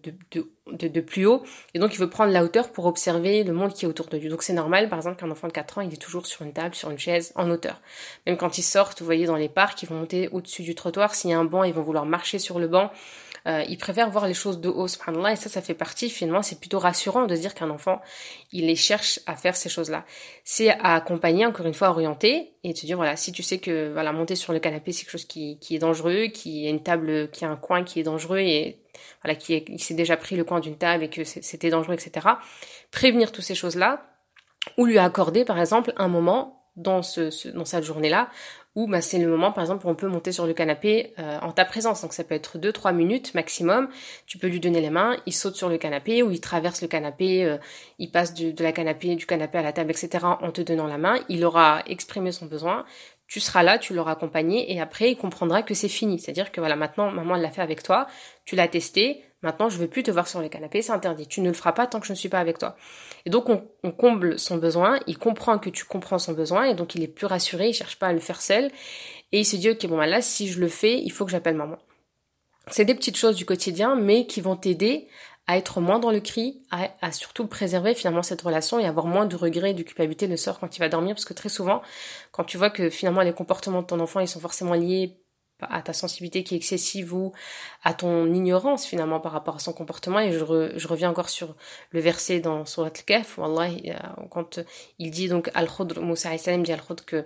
de, 0.73 1.01
plus 1.01 1.27
haut 1.27 1.43
et 1.75 1.79
donc 1.79 1.95
il 1.95 1.99
veut 1.99 2.11
prendre 2.11 2.33
la 2.33 2.43
hauteur 2.43 2.71
pour 2.71 2.87
observer 2.87 3.45
le 3.45 3.53
monde 3.53 3.73
qui 3.73 3.85
est 3.85 3.89
autour 3.89 4.07
de 4.07 4.17
lui. 4.17 4.29
Donc 4.29 4.43
c'est 4.43 4.53
normal 4.53 4.89
par 4.89 4.99
exemple 4.99 5.17
qu'un 5.17 5.31
enfant 5.31 5.47
de 5.47 5.53
4 5.53 5.79
ans, 5.79 5.81
il 5.83 5.93
est 5.93 5.97
toujours 5.97 6.27
sur 6.27 6.43
une 6.43 6.53
table, 6.53 6.75
sur 6.75 6.91
une 6.91 6.99
chaise, 6.99 7.33
en 7.37 7.51
hauteur. 7.51 7.81
Même 8.27 8.37
quand 8.37 8.59
ils 8.59 8.63
sortent, 8.63 9.01
vous 9.01 9.07
voyez 9.07 9.27
dans 9.27 9.37
les 9.37 9.49
parcs, 9.49 9.83
ils 9.83 9.89
vont 9.89 9.97
monter 9.97 10.29
au-dessus 10.33 10.63
du 10.63 10.75
trottoir, 10.75 11.15
s'il 11.15 11.31
y 11.31 11.33
a 11.33 11.39
un 11.39 11.45
banc, 11.45 11.65
ils 11.65 11.75
vont 11.75 11.83
vouloir 11.83 12.07
marcher 12.07 12.39
sur 12.39 12.59
le 12.59 12.69
banc. 12.69 12.91
Euh, 13.47 13.63
ils 13.69 13.79
préfèrent 13.79 14.11
voir 14.11 14.27
les 14.27 14.35
choses 14.35 14.61
de 14.61 14.69
haut, 14.69 14.89
subhanallah, 14.89 15.33
et 15.33 15.37
ça, 15.37 15.49
ça 15.49 15.63
fait 15.63 15.75
partie, 15.75 16.11
finalement, 16.11 16.43
c'est 16.43 16.59
plutôt 16.59 16.81
rassurant 16.81 17.27
de 17.27 17.37
dire 17.37 17.55
qu'un 17.55 17.71
enfant, 17.71 18.01
il 18.51 18.67
les 18.67 18.75
cherche 18.75 19.21
à 19.27 19.37
faire 19.37 19.55
ces 19.55 19.69
choses-là. 19.69 20.05
C'est 20.43 20.71
à 20.71 20.97
accompagner, 20.97 21.47
encore 21.47 21.67
une 21.67 21.75
fois, 21.75 21.91
orienter, 21.91 22.55
et 22.65 22.73
de 22.73 22.77
se 22.77 22.87
dire, 22.87 22.97
voilà, 22.97 23.15
si 23.15 23.31
tu 23.31 23.45
sais 23.45 23.59
que, 23.59 23.93
voilà, 23.93 24.13
monter 24.13 24.35
sur 24.35 24.53
le 24.53 24.59
canapé, 24.59 24.91
c'est 24.91 25.03
quelque 25.03 25.13
chose 25.13 25.27
qui, 25.27 25.59
qui 25.61 25.77
est 25.77 25.79
dangereux, 25.79 26.27
qui 26.27 26.67
a 26.67 26.71
une 26.71 26.83
table, 26.83 27.31
qui 27.31 27.45
a 27.45 27.49
un 27.49 27.57
coin 27.57 27.85
qui 27.85 28.01
est 28.01 28.03
dangereux, 28.03 28.39
et 28.39 28.81
voilà, 29.23 29.35
qui 29.35 29.57
il 29.69 29.81
s'est 29.81 29.95
déjà 29.95 30.17
pris 30.17 30.37
le 30.37 30.45
coin 30.45 30.61
d'une 30.61 30.77
table 30.77 31.05
et 31.05 31.11
que 31.11 31.25
c'était 31.25 31.71
dangereux, 31.71 31.95
etc. 31.95 32.27
Prévenir 32.91 33.33
toutes 33.33 33.45
ces 33.45 33.55
choses-là, 33.55 34.07
ou 34.77 34.85
lui 34.85 34.99
accorder, 34.99 35.45
par 35.45 35.59
exemple, 35.59 35.93
un 35.97 36.09
moment 36.09 36.65
dans, 36.77 37.03
ce, 37.03 37.49
dans 37.49 37.65
cette 37.65 37.85
journée-là 37.85 38.29
ou 38.77 38.87
bah, 38.87 39.01
c'est 39.01 39.19
le 39.19 39.27
moment 39.27 39.53
par 39.53 39.65
exemple 39.65 39.87
où 39.87 39.91
on 39.91 39.95
peut 39.95 40.07
monter 40.07 40.33
sur 40.33 40.47
le 40.47 40.53
canapé 40.53 41.15
euh, 41.19 41.39
en 41.41 41.51
ta 41.51 41.65
présence. 41.65 42.03
Donc 42.03 42.13
ça 42.13 42.23
peut 42.23 42.35
être 42.35 42.59
2-3 42.59 42.95
minutes 42.95 43.35
maximum. 43.35 43.89
Tu 44.27 44.37
peux 44.37 44.47
lui 44.47 44.61
donner 44.61 44.83
les 44.83 44.91
mains, 44.91 45.17
il 45.25 45.33
saute 45.33 45.57
sur 45.57 45.71
le 45.71 45.79
canapé 45.79 46.23
ou 46.23 46.31
il 46.31 46.41
traverse 46.41 46.83
le 46.83 46.89
canapé, 46.89 47.45
euh, 47.45 47.57
il 47.99 48.11
passe 48.11 48.35
de 48.35 48.63
la 48.63 48.73
canapé, 48.73 49.17
du 49.17 49.25
canapé 49.25 49.59
à 49.59 49.63
la 49.63 49.73
table, 49.73 49.91
etc. 49.91 50.25
en 50.25 50.53
te 50.53 50.61
donnant 50.61 50.87
la 50.87 50.99
main. 50.99 51.19
Il 51.31 51.45
aura 51.45 51.83
exprimé 51.87 52.33
son 52.33 52.45
besoin. 52.45 52.85
Tu 53.27 53.41
seras 53.41 53.63
là, 53.63 53.79
tu 53.79 53.93
l'auras 53.93 54.13
accompagné 54.13 54.73
et 54.73 54.81
après 54.81 55.11
il 55.11 55.17
comprendra 55.17 55.63
que 55.63 55.75
c'est 55.75 55.89
fini. 55.89 56.19
C'est-à-dire 56.19 56.53
que 56.53 56.61
voilà, 56.61 56.77
maintenant 56.77 57.11
maman 57.11 57.35
l'a 57.35 57.51
fait 57.51 57.63
avec 57.63 57.83
toi, 57.83 58.07
tu 58.45 58.55
l'as 58.55 58.69
testé, 58.69 59.25
Maintenant, 59.43 59.69
je 59.69 59.77
veux 59.77 59.87
plus 59.87 60.03
te 60.03 60.11
voir 60.11 60.27
sur 60.27 60.41
le 60.41 60.49
canapé, 60.49 60.83
c'est 60.83 60.93
interdit. 60.93 61.29
Tu 61.29 61.41
ne 61.41 61.47
le 61.47 61.53
feras 61.53 61.73
pas 61.73 61.87
tant 61.87 62.01
que 62.01 62.07
je 62.07 62.13
ne 62.13 62.17
suis 62.17 62.29
pas 62.29 62.41
avec 62.41 62.59
toi. 62.59 62.75
Et 63.27 63.31
donc, 63.31 63.49
on, 63.49 63.91
comble 63.93 64.39
son 64.41 64.57
besoin, 64.57 64.99
il 65.07 65.19
comprend 65.19 65.59
que 65.59 65.71
tu 65.71 65.85
comprends 65.85 66.19
son 66.19 66.33
besoin, 66.33 66.65
et 66.65 66.75
donc 66.75 66.97
il 66.97 67.03
est 67.05 67.09
plus 67.09 67.27
rassuré, 67.27 67.69
il 67.69 67.73
cherche 67.73 67.97
pas 67.97 68.09
à 68.09 68.13
le 68.13 68.19
faire 68.19 68.41
seul, 68.41 68.73
et 69.31 69.41
il 69.41 69.45
se 69.45 69.55
dit, 69.57 69.71
ok, 69.71 69.87
bon, 69.87 69.99
bah 69.99 70.07
là, 70.07 70.21
si 70.21 70.49
je 70.49 70.59
le 70.59 70.69
fais, 70.69 71.01
il 71.01 71.13
faut 71.13 71.25
que 71.25 71.31
j'appelle 71.31 71.55
maman. 71.55 71.79
C'est 72.71 72.85
des 72.85 72.95
petites 72.95 73.17
choses 73.17 73.37
du 73.37 73.45
quotidien, 73.45 73.95
mais 73.95 74.27
qui 74.27 74.41
vont 74.41 74.57
t'aider 74.57 75.07
à 75.47 75.57
être 75.57 75.81
moins 75.81 75.99
dans 75.99 76.11
le 76.11 76.21
cri, 76.21 76.63
à, 76.71 77.13
surtout 77.13 77.47
préserver 77.47 77.95
finalement 77.95 78.23
cette 78.23 78.43
relation 78.43 78.79
et 78.81 78.85
avoir 78.85 79.07
moins 79.07 79.27
de 79.27 79.37
regrets 79.37 79.71
et 79.71 79.75
de 79.75 79.83
culpabilité 79.83 80.27
le 80.27 80.37
soir 80.37 80.59
quand 80.59 80.77
il 80.77 80.81
va 80.81 80.89
dormir, 80.89 81.15
parce 81.15 81.25
que 81.25 81.35
très 81.35 81.49
souvent, 81.49 81.83
quand 82.33 82.45
tu 82.45 82.59
vois 82.59 82.71
que 82.71 82.91
finalement 82.91 83.23
les 83.23 83.33
comportements 83.33 83.83
de 83.83 83.87
ton 83.87 84.01
enfant, 84.01 84.21
ils 84.21 84.29
sont 84.29 84.41
forcément 84.41 84.75
liés 84.75 85.21
à 85.61 85.81
ta 85.81 85.93
sensibilité 85.93 86.45
qui 86.45 86.55
est 86.55 86.59
excessive 86.59 87.15
ou 87.15 87.33
à 87.83 87.95
ton 87.95 88.33
ignorance 88.33 88.85
finalement 88.85 89.21
par 89.21 89.33
rapport 89.33 89.57
à 89.57 89.59
son 89.59 89.73
comportement. 89.73 90.21
Et 90.21 90.33
je, 90.33 90.45
reviens 90.45 91.09
encore 91.09 91.31
sur 91.31 91.55
le 91.93 92.01
verset 92.01 92.41
dans 92.41 92.67
Surat 92.67 92.89
al-Kahf 92.89 93.39
quand 94.31 94.61
il 94.99 95.11
dit 95.11 95.29
donc 95.29 95.51
Al-Khudr 95.55 96.01
Moussa 96.03 96.37
salam 96.37 96.63
dit 96.63 96.73
Al-Khudr 96.73 97.05
que 97.07 97.25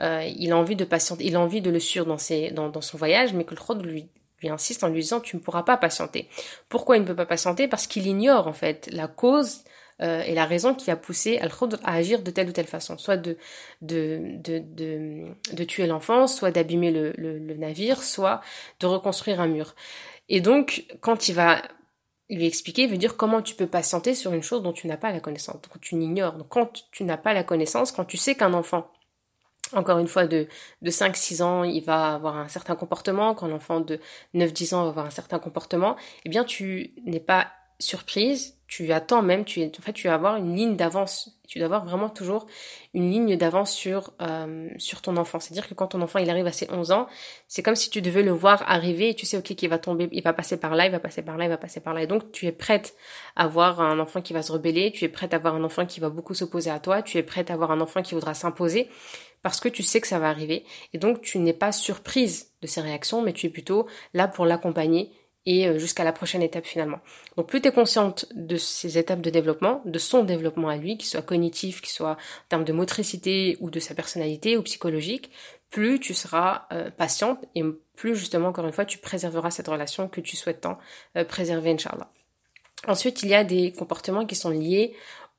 euh, 0.00 0.22
il 0.36 0.52
a 0.52 0.56
envie 0.56 0.76
de 0.76 0.84
patienter 0.84 1.24
il 1.26 1.34
a 1.34 1.40
envie 1.40 1.60
de 1.60 1.70
le 1.70 1.80
suivre 1.80 2.06
dans 2.06 2.80
son 2.80 2.98
voyage 2.98 3.32
mais 3.34 3.44
que 3.44 3.54
le 3.54 3.60
Khudr 3.60 3.82
lui 3.82 4.08
lui 4.42 4.50
insiste 4.50 4.84
en 4.84 4.88
lui 4.88 5.00
disant 5.00 5.20
tu 5.20 5.36
ne 5.36 5.40
pourras 5.40 5.62
pas 5.62 5.76
patienter 5.76 6.28
pourquoi 6.72 6.96
il 6.96 7.02
ne 7.02 7.06
peut 7.06 7.14
pas 7.14 7.26
patienter? 7.26 7.68
Parce 7.68 7.86
qu'il 7.86 8.06
ignore 8.06 8.48
en 8.48 8.52
fait 8.52 8.88
la 8.92 9.06
cause 9.06 9.62
euh, 10.00 10.22
et 10.22 10.34
la 10.34 10.46
raison 10.46 10.74
qui 10.74 10.90
a 10.90 10.96
poussé 10.96 11.38
Al-Khudr 11.38 11.78
à 11.84 11.94
agir 11.94 12.22
de 12.22 12.30
telle 12.30 12.48
ou 12.48 12.52
telle 12.52 12.66
façon, 12.66 12.98
soit 12.98 13.18
de, 13.18 13.36
tuer 15.64 15.86
l'enfant, 15.86 16.26
soit 16.26 16.50
d'abîmer 16.50 16.90
le, 16.90 17.54
navire, 17.56 18.02
soit 18.02 18.40
de 18.80 18.86
reconstruire 18.86 19.40
un 19.40 19.48
mur. 19.48 19.74
Et 20.28 20.40
donc, 20.40 20.86
quand 21.00 21.28
il 21.28 21.34
va 21.34 21.62
lui 22.30 22.46
expliquer, 22.46 22.84
il 22.84 22.90
veut 22.90 22.96
dire 22.96 23.16
comment 23.18 23.42
tu 23.42 23.54
peux 23.54 23.66
patienter 23.66 24.14
sur 24.14 24.32
une 24.32 24.42
chose 24.42 24.62
dont 24.62 24.72
tu 24.72 24.86
n'as 24.86 24.96
pas 24.96 25.12
la 25.12 25.20
connaissance, 25.20 25.60
dont 25.60 25.78
tu 25.80 25.98
l'ignores. 25.98 26.34
Donc 26.34 26.48
quand 26.48 26.86
tu 26.90 27.04
n'as 27.04 27.18
pas 27.18 27.34
la 27.34 27.44
connaissance, 27.44 27.92
quand 27.92 28.06
tu 28.06 28.16
sais 28.16 28.34
qu'un 28.34 28.54
enfant 28.54 28.90
encore 29.74 29.98
une 29.98 30.08
fois, 30.08 30.26
de, 30.26 30.46
de 30.82 30.90
5-6 30.90 31.42
ans, 31.42 31.64
il 31.64 31.82
va 31.82 32.14
avoir 32.14 32.36
un 32.36 32.48
certain 32.48 32.74
comportement, 32.76 33.34
quand 33.34 33.48
l'enfant 33.48 33.80
de 33.80 33.98
9-10 34.34 34.74
ans 34.74 34.82
va 34.84 34.88
avoir 34.90 35.06
un 35.06 35.10
certain 35.10 35.38
comportement, 35.38 35.96
eh 36.24 36.28
bien, 36.28 36.44
tu 36.44 36.94
n'es 37.04 37.20
pas 37.20 37.52
surprise, 37.78 38.56
tu 38.72 38.90
attends 38.90 39.20
même, 39.20 39.44
tu, 39.44 39.62
en 39.62 39.82
fait, 39.82 39.92
tu 39.92 40.06
vas 40.08 40.14
avoir 40.14 40.36
une 40.36 40.56
ligne 40.56 40.76
d'avance. 40.76 41.38
Tu 41.46 41.58
dois 41.58 41.66
avoir 41.66 41.84
vraiment 41.84 42.08
toujours 42.08 42.46
une 42.94 43.10
ligne 43.10 43.36
d'avance 43.36 43.70
sur, 43.70 44.14
euh, 44.22 44.70
sur 44.78 45.02
ton 45.02 45.18
enfant. 45.18 45.40
C'est-à-dire 45.40 45.68
que 45.68 45.74
quand 45.74 45.88
ton 45.88 46.00
enfant 46.00 46.20
il 46.20 46.30
arrive 46.30 46.46
à 46.46 46.52
ses 46.52 46.70
11 46.70 46.90
ans, 46.90 47.06
c'est 47.48 47.62
comme 47.62 47.76
si 47.76 47.90
tu 47.90 48.00
devais 48.00 48.22
le 48.22 48.30
voir 48.30 48.64
arriver 48.66 49.10
et 49.10 49.14
tu 49.14 49.26
sais, 49.26 49.36
ok, 49.36 49.54
qu'il 49.56 49.68
va 49.68 49.76
tomber, 49.76 50.08
il 50.10 50.22
va 50.22 50.32
passer 50.32 50.56
par 50.56 50.74
là, 50.74 50.86
il 50.86 50.90
va 50.90 51.00
passer 51.00 51.20
par 51.20 51.36
là, 51.36 51.44
il 51.44 51.50
va 51.50 51.58
passer 51.58 51.80
par 51.80 51.92
là. 51.92 52.02
Et 52.02 52.06
donc, 52.06 52.32
tu 52.32 52.46
es 52.46 52.52
prête 52.52 52.94
à 53.36 53.44
avoir 53.44 53.82
un 53.82 53.98
enfant 53.98 54.22
qui 54.22 54.32
va 54.32 54.40
se 54.40 54.50
rebeller, 54.50 54.90
tu 54.90 55.04
es 55.04 55.10
prête 55.10 55.34
à 55.34 55.36
avoir 55.36 55.54
un 55.54 55.64
enfant 55.64 55.84
qui 55.84 56.00
va 56.00 56.08
beaucoup 56.08 56.32
s'opposer 56.32 56.70
à 56.70 56.80
toi, 56.80 57.02
tu 57.02 57.18
es 57.18 57.22
prête 57.22 57.50
à 57.50 57.54
avoir 57.54 57.72
un 57.72 57.80
enfant 57.82 58.00
qui 58.00 58.14
voudra 58.14 58.32
s'imposer 58.32 58.88
parce 59.42 59.60
que 59.60 59.68
tu 59.68 59.82
sais 59.82 60.00
que 60.00 60.06
ça 60.06 60.18
va 60.18 60.30
arriver. 60.30 60.64
Et 60.94 60.98
donc, 60.98 61.20
tu 61.20 61.38
n'es 61.40 61.52
pas 61.52 61.72
surprise 61.72 62.52
de 62.62 62.66
ses 62.66 62.80
réactions, 62.80 63.20
mais 63.20 63.34
tu 63.34 63.48
es 63.48 63.50
plutôt 63.50 63.86
là 64.14 64.28
pour 64.28 64.46
l'accompagner 64.46 65.12
et 65.46 65.66
euh, 65.66 65.78
jusqu'à 65.78 66.04
la 66.04 66.12
prochaine 66.12 66.42
étape 66.42 66.66
finalement. 66.66 67.00
Donc 67.36 67.48
plus 67.48 67.60
tu 67.60 67.68
es 67.68 67.72
consciente 67.72 68.26
de 68.34 68.56
ces 68.56 68.98
étapes 68.98 69.20
de 69.20 69.30
développement, 69.30 69.82
de 69.84 69.98
son 69.98 70.24
développement 70.24 70.68
à 70.68 70.76
lui, 70.76 70.96
qu'il 70.96 71.08
soit 71.08 71.22
cognitif, 71.22 71.80
qu'il 71.80 71.90
soit 71.90 72.12
en 72.12 72.48
termes 72.48 72.64
de 72.64 72.72
motricité 72.72 73.56
ou 73.60 73.70
de 73.70 73.80
sa 73.80 73.94
personnalité 73.94 74.56
ou 74.56 74.62
psychologique, 74.62 75.30
plus 75.70 76.00
tu 76.00 76.14
seras 76.14 76.66
euh, 76.72 76.90
patiente 76.90 77.44
et 77.54 77.62
plus 77.96 78.14
justement 78.14 78.48
encore 78.48 78.66
une 78.66 78.72
fois 78.72 78.84
tu 78.84 78.98
préserveras 78.98 79.50
cette 79.50 79.68
relation 79.68 80.08
que 80.08 80.20
tu 80.20 80.36
souhaites 80.36 80.60
tant 80.62 80.78
euh, 81.16 81.24
préserver 81.24 81.70
Inch'Allah. 81.70 82.10
Ensuite, 82.88 83.22
il 83.22 83.28
y 83.28 83.34
a 83.34 83.44
des 83.44 83.72
comportements 83.72 84.26
qui 84.26 84.34
sont 84.34 84.50
liés 84.50 84.92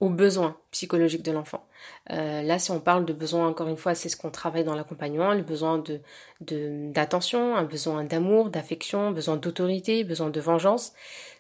aux 0.04 0.10
besoins 0.10 0.58
psychologiques 0.72 1.24
de 1.24 1.32
l'enfant. 1.32 1.66
Euh, 2.12 2.42
là, 2.42 2.60
si 2.60 2.72
on 2.72 2.82
parle 2.82 3.06
de 3.06 3.14
besoins, 3.14 3.48
encore 3.48 3.70
une 3.70 3.78
fois, 3.78 3.96
c'est 3.96 4.10
ce 4.10 4.18
qu'on 4.18 4.32
travaille 4.32 4.66
dans 4.66 4.76
l'accompagnement, 4.76 5.34
le 5.34 5.44
besoin 5.44 5.82
d'attention, 6.42 7.56
un 7.56 7.64
besoin 7.64 8.04
d'amour, 8.04 8.50
d'affection, 8.50 9.12
besoin 9.12 9.38
d'autorité, 9.38 10.04
besoin 10.04 10.30
de 10.30 10.42
vengeance. 10.42 10.92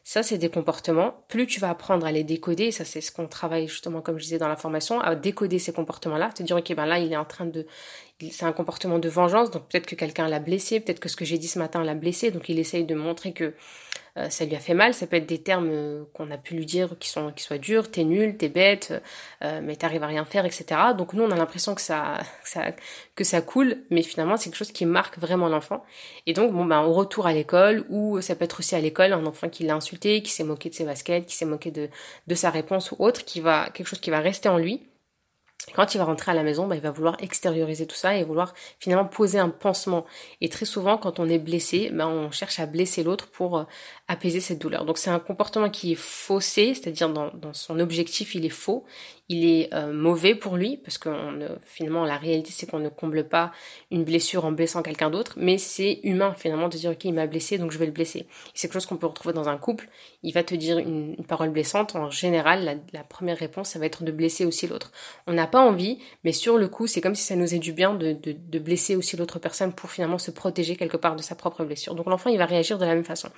Ça, 0.05 0.23
c'est 0.23 0.37
des 0.37 0.47
comportements. 0.47 1.13
Plus 1.27 1.45
tu 1.45 1.59
vas 1.59 1.71
apprendre 1.71 2.05
à 2.05 2.13
les 2.13 2.23
décoder, 2.23 2.71
ça 2.71 2.85
c'est 2.85 3.01
ce 3.01 3.11
qu'on 3.11 3.27
travaille 3.27 3.67
justement, 3.67 3.99
comme 3.99 4.17
je 4.17 4.23
disais 4.23 4.37
dans 4.37 4.47
la 4.47 4.55
formation, 4.55 5.01
à 5.01 5.15
décoder 5.15 5.59
ces 5.59 5.73
comportements-là, 5.73 6.29
te 6.29 6.41
dire 6.41 6.55
ok 6.55 6.73
ben 6.73 6.85
là, 6.85 6.99
il 6.99 7.11
est 7.11 7.17
en 7.17 7.25
train 7.25 7.45
de, 7.45 7.65
c'est 8.31 8.45
un 8.45 8.53
comportement 8.53 8.99
de 8.99 9.09
vengeance, 9.09 9.51
donc 9.51 9.67
peut-être 9.67 9.85
que 9.85 9.95
quelqu'un 9.95 10.29
l'a 10.29 10.39
blessé, 10.39 10.79
peut-être 10.79 11.01
que 11.01 11.09
ce 11.09 11.17
que 11.17 11.25
j'ai 11.25 11.37
dit 11.37 11.47
ce 11.47 11.59
matin 11.59 11.83
l'a 11.83 11.95
blessé, 11.95 12.31
donc 12.31 12.47
il 12.47 12.59
essaye 12.59 12.85
de 12.85 12.95
montrer 12.95 13.33
que 13.33 13.53
euh, 14.17 14.29
ça 14.29 14.45
lui 14.45 14.55
a 14.55 14.59
fait 14.59 14.73
mal. 14.73 14.93
Ça 14.93 15.07
peut 15.07 15.15
être 15.15 15.25
des 15.25 15.41
termes 15.41 15.69
euh, 15.71 16.03
qu'on 16.13 16.29
a 16.31 16.37
pu 16.37 16.55
lui 16.55 16.65
dire 16.65 16.95
qui 16.99 17.09
sont 17.09 17.31
qui 17.31 17.43
soient 17.43 17.57
durs, 17.57 17.89
t'es 17.89 18.03
nul, 18.03 18.37
t'es 18.37 18.49
bête, 18.49 18.93
euh, 19.43 19.59
mais 19.63 19.75
t'arrives 19.75 20.03
à 20.03 20.07
rien 20.07 20.25
faire, 20.25 20.45
etc. 20.45 20.65
Donc 20.97 21.13
nous 21.13 21.23
on 21.23 21.31
a 21.31 21.35
l'impression 21.35 21.73
que 21.75 21.81
ça, 21.81 22.19
ça 22.43 22.73
que 23.15 23.23
ça 23.23 23.41
coule, 23.41 23.77
mais 23.89 24.03
finalement 24.03 24.37
c'est 24.37 24.49
quelque 24.49 24.57
chose 24.57 24.71
qui 24.71 24.85
marque 24.85 25.17
vraiment 25.17 25.47
l'enfant. 25.49 25.83
Et 26.27 26.33
donc 26.33 26.51
bon 26.53 26.65
ben 26.65 26.81
au 26.83 26.93
retour 26.93 27.25
à 27.27 27.33
l'école 27.33 27.85
ou 27.89 28.21
ça 28.21 28.35
peut 28.35 28.45
être 28.45 28.59
aussi 28.59 28.75
à 28.75 28.81
l'école 28.81 29.13
un 29.13 29.25
enfant 29.25 29.49
qui 29.49 29.63
l'a 29.63 29.75
insulté, 29.75 30.21
qui 30.21 30.31
s'est 30.31 30.43
moqué 30.43 30.69
de 30.69 30.75
ses 30.75 30.85
baskets, 30.85 31.25
qui 31.25 31.35
s'est 31.35 31.45
moqué 31.45 31.71
de 31.71 31.89
de 32.27 32.35
sa 32.35 32.49
réponse 32.51 32.91
ou 32.91 32.97
autre, 32.99 33.25
qui 33.25 33.41
va 33.41 33.69
quelque 33.73 33.87
chose 33.87 33.99
qui 33.99 34.11
va 34.11 34.19
rester 34.19 34.49
en 34.49 34.57
lui 34.57 34.81
quand 35.75 35.95
il 35.95 35.97
va 35.97 36.05
rentrer 36.05 36.31
à 36.31 36.35
la 36.35 36.43
maison, 36.43 36.67
bah, 36.67 36.75
il 36.75 36.81
va 36.81 36.91
vouloir 36.91 37.17
extérioriser 37.19 37.87
tout 37.87 37.95
ça 37.95 38.15
et 38.15 38.23
vouloir 38.23 38.53
finalement 38.79 39.05
poser 39.05 39.39
un 39.39 39.49
pansement. 39.49 40.05
Et 40.41 40.49
très 40.49 40.65
souvent, 40.65 40.97
quand 40.97 41.19
on 41.19 41.27
est 41.27 41.39
blessé, 41.39 41.89
bah, 41.91 42.07
on 42.07 42.31
cherche 42.31 42.59
à 42.59 42.65
blesser 42.65 43.03
l'autre 43.03 43.27
pour 43.27 43.57
euh, 43.57 43.63
apaiser 44.07 44.39
cette 44.39 44.59
douleur. 44.59 44.85
Donc 44.85 44.97
c'est 44.97 45.09
un 45.09 45.19
comportement 45.19 45.69
qui 45.69 45.93
est 45.93 45.99
faussé, 45.99 46.73
c'est-à-dire 46.73 47.09
dans, 47.09 47.31
dans, 47.33 47.53
son 47.53 47.79
objectif, 47.79 48.35
il 48.35 48.45
est 48.45 48.49
faux, 48.49 48.85
il 49.29 49.45
est 49.45 49.73
euh, 49.73 49.93
mauvais 49.93 50.35
pour 50.35 50.57
lui, 50.57 50.77
parce 50.77 50.97
que 50.97 51.09
finalement 51.61 52.05
la 52.05 52.17
réalité 52.17 52.51
c'est 52.51 52.69
qu'on 52.69 52.79
ne 52.79 52.89
comble 52.89 53.27
pas 53.27 53.51
une 53.89 54.03
blessure 54.03 54.43
en 54.43 54.51
blessant 54.51 54.83
quelqu'un 54.83 55.09
d'autre, 55.09 55.35
mais 55.37 55.57
c'est 55.57 56.01
humain 56.03 56.35
finalement 56.37 56.67
de 56.67 56.77
dire 56.77 56.91
ok 56.91 57.05
il 57.05 57.13
m'a 57.13 57.25
blessé 57.25 57.57
donc 57.57 57.71
je 57.71 57.77
vais 57.77 57.85
le 57.85 57.93
blesser. 57.93 58.27
C'est 58.53 58.67
quelque 58.67 58.73
chose 58.73 58.85
qu'on 58.85 58.97
peut 58.97 59.07
retrouver 59.07 59.33
dans 59.33 59.47
un 59.47 59.57
couple, 59.57 59.87
il 60.23 60.33
va 60.33 60.43
te 60.43 60.55
dire 60.55 60.77
une, 60.77 61.15
parole 61.25 61.49
blessante, 61.51 61.95
en 61.95 62.09
général 62.09 62.81
la, 62.91 63.03
première 63.03 63.37
réponse 63.37 63.69
ça 63.69 63.79
va 63.79 63.85
être 63.85 64.03
de 64.03 64.11
blesser 64.11 64.45
aussi 64.45 64.67
l'autre. 64.67 64.91
On 65.25 65.33
n'a 65.33 65.47
pas 65.47 65.61
envie, 65.61 65.99
mais 66.25 66.33
sur 66.33 66.57
le 66.57 66.67
coup 66.67 66.87
c'est 66.87 66.99
comme 66.99 67.15
si 67.15 67.23
ça 67.23 67.37
nous 67.37 67.55
est 67.55 67.59
du 67.59 67.71
bien 67.71 67.93
de, 67.93 68.59
blesser 68.59 68.95
aussi 68.97 69.15
l'autre 69.15 69.39
personne 69.39 69.73
pour 69.73 69.89
finalement 69.89 70.17
se 70.17 70.31
protéger 70.31 70.75
quelque 70.75 70.97
part 70.97 71.15
de 71.15 71.21
sa 71.21 71.35
propre 71.35 71.63
blessure. 71.63 71.95
Donc 71.95 72.07
l'enfant 72.07 72.29
il 72.29 72.37
va 72.37 72.45
réagir 72.45 72.77
de 72.77 72.85
la 72.85 72.93
même 72.93 73.05
façon. 73.05 73.29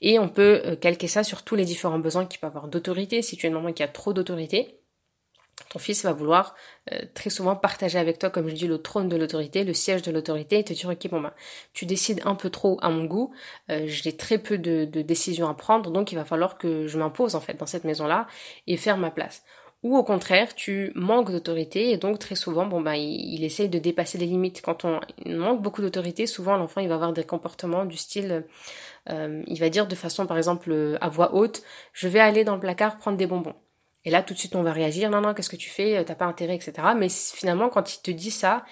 Et 0.00 0.18
on 0.18 0.28
peut 0.28 0.62
euh, 0.64 0.76
calquer 0.76 1.08
ça 1.08 1.24
sur 1.24 1.42
tous 1.42 1.56
les 1.56 1.64
différents 1.64 1.98
besoins 1.98 2.26
qu'il 2.26 2.38
peut 2.40 2.46
avoir 2.46 2.68
d'autorité. 2.68 3.22
Si 3.22 3.36
tu 3.36 3.46
es 3.46 3.48
une 3.48 3.54
maman 3.54 3.72
qui 3.72 3.82
a 3.82 3.88
trop 3.88 4.12
d'autorité, 4.12 4.76
ton 5.70 5.78
fils 5.78 6.04
va 6.04 6.12
vouloir 6.12 6.54
euh, 6.92 7.00
très 7.14 7.30
souvent 7.30 7.56
partager 7.56 7.98
avec 7.98 8.18
toi, 8.18 8.30
comme 8.30 8.48
je 8.48 8.54
dis, 8.54 8.66
le 8.66 8.78
trône 8.78 9.08
de 9.08 9.16
l'autorité, 9.16 9.64
le 9.64 9.74
siège 9.74 10.02
de 10.02 10.10
l'autorité, 10.10 10.58
et 10.58 10.64
te 10.64 10.72
dire, 10.72 10.88
ok, 10.90 11.08
bon 11.10 11.20
ben, 11.20 11.32
tu 11.72 11.86
décides 11.86 12.20
un 12.24 12.34
peu 12.34 12.50
trop 12.50 12.78
à 12.82 12.90
mon 12.90 13.04
goût, 13.04 13.32
euh, 13.70 13.84
j'ai 13.86 14.16
très 14.16 14.38
peu 14.38 14.58
de, 14.58 14.84
décisions 14.84 15.48
à 15.48 15.54
prendre, 15.54 15.90
donc 15.90 16.12
il 16.12 16.16
va 16.16 16.24
falloir 16.24 16.58
que 16.58 16.86
je 16.86 16.98
m'impose 16.98 17.34
en 17.34 17.40
fait 17.40 17.54
dans 17.54 17.66
cette 17.66 17.84
maison-là 17.84 18.26
et 18.66 18.76
faire 18.76 18.98
ma 18.98 19.10
place. 19.10 19.42
Ou 19.82 19.96
au 19.96 20.02
contraire, 20.02 20.54
tu 20.54 20.90
manques 20.94 21.30
d'autorité 21.30 21.90
et 21.90 21.96
donc 21.96 22.18
très 22.18 22.34
souvent, 22.34 22.66
bon 22.66 22.80
ben, 22.80 22.94
il, 22.94 23.44
essaye 23.44 23.68
de 23.68 23.78
dépasser 23.78 24.18
les 24.18 24.26
limites. 24.26 24.62
Quand 24.62 24.84
on 24.84 25.00
manque 25.26 25.62
beaucoup 25.62 25.82
d'autorité, 25.82 26.26
souvent 26.26 26.56
l'enfant 26.56 26.80
il 26.80 26.88
va 26.88 26.94
avoir 26.94 27.12
des 27.12 27.24
comportements 27.24 27.84
du 27.84 27.96
style, 27.96 28.44
euh, 29.10 29.42
il 29.46 29.60
va 29.60 29.68
dire 29.68 29.86
de 29.86 29.94
façon 29.94 30.26
par 30.26 30.38
exemple 30.38 30.98
à 31.00 31.08
voix 31.08 31.34
haute, 31.34 31.62
je 31.92 32.08
vais 32.08 32.20
aller 32.20 32.44
dans 32.44 32.54
le 32.54 32.60
placard 32.60 32.98
prendre 32.98 33.16
des 33.16 33.26
bonbons. 33.26 33.54
Et 34.06 34.10
là 34.10 34.22
tout 34.22 34.32
de 34.32 34.38
suite 34.38 34.56
on 34.56 34.62
va 34.62 34.72
réagir, 34.72 35.10
non 35.10 35.20
non 35.20 35.34
qu'est-ce 35.34 35.50
que 35.50 35.56
tu 35.56 35.68
fais, 35.68 36.02
t'as 36.04 36.14
pas 36.14 36.24
intérêt, 36.24 36.54
etc. 36.54 36.72
Mais 36.96 37.10
finalement 37.10 37.68
quand 37.68 37.94
il 37.94 38.00
te 38.00 38.10
dit 38.10 38.30
ça, 38.30 38.64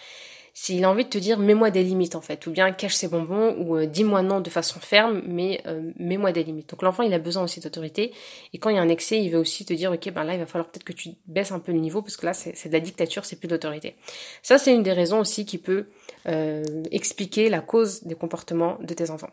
s'il 0.57 0.85
a 0.85 0.91
envie 0.91 1.05
de 1.05 1.11
te 1.11 1.19
dire 1.19 1.37
mets-moi 1.37 1.71
des 1.73 1.83
limites 1.83 2.15
en 2.15 2.21
fait, 2.21 2.47
ou 2.47 2.53
bien 2.53 2.71
cache 2.71 2.95
ses 2.95 3.09
bonbons, 3.09 3.57
ou 3.59 3.77
euh, 3.77 3.87
dis-moi 3.87 4.23
non 4.23 4.41
de 4.41 4.49
façon 4.49 4.79
ferme, 4.79 5.21
mais 5.27 5.61
euh, 5.67 5.91
mets-moi 5.99 6.31
des 6.31 6.45
limites. 6.45 6.71
Donc 6.71 6.83
l'enfant 6.83 7.03
il 7.03 7.13
a 7.13 7.19
besoin 7.19 7.43
aussi 7.43 7.59
d'autorité, 7.59 8.13
et 8.53 8.59
quand 8.59 8.71
il 8.71 8.77
y 8.77 8.79
a 8.79 8.83
un 8.83 8.89
excès, 8.89 9.21
il 9.21 9.31
veut 9.31 9.39
aussi 9.39 9.67
te 9.67 9.75
dire 9.75 9.91
ok 9.91 10.13
ben 10.13 10.23
là 10.23 10.35
il 10.35 10.39
va 10.39 10.47
falloir 10.47 10.71
peut-être 10.71 10.85
que 10.85 10.93
tu 10.93 11.11
baisses 11.27 11.51
un 11.51 11.59
peu 11.59 11.73
le 11.73 11.79
niveau, 11.79 12.01
parce 12.03 12.17
que 12.17 12.25
là 12.25 12.35
c'est 12.35 12.69
de 12.69 12.73
la 12.73 12.81
dictature, 12.81 13.25
c'est 13.25 13.37
plus 13.37 13.49
d'autorité. 13.49 13.97
Ça 14.43 14.57
c'est 14.57 14.73
une 14.73 14.85
des 14.85 14.93
raisons 14.93 15.19
aussi 15.19 15.45
qui 15.45 15.59
peut 15.59 15.89
euh, 16.29 16.63
expliquer 16.93 17.49
la 17.51 17.61
cause 17.61 18.05
des 18.05 18.15
comportements 18.15 18.79
de 18.81 18.95
tes 18.95 19.11
enfants. 19.11 19.31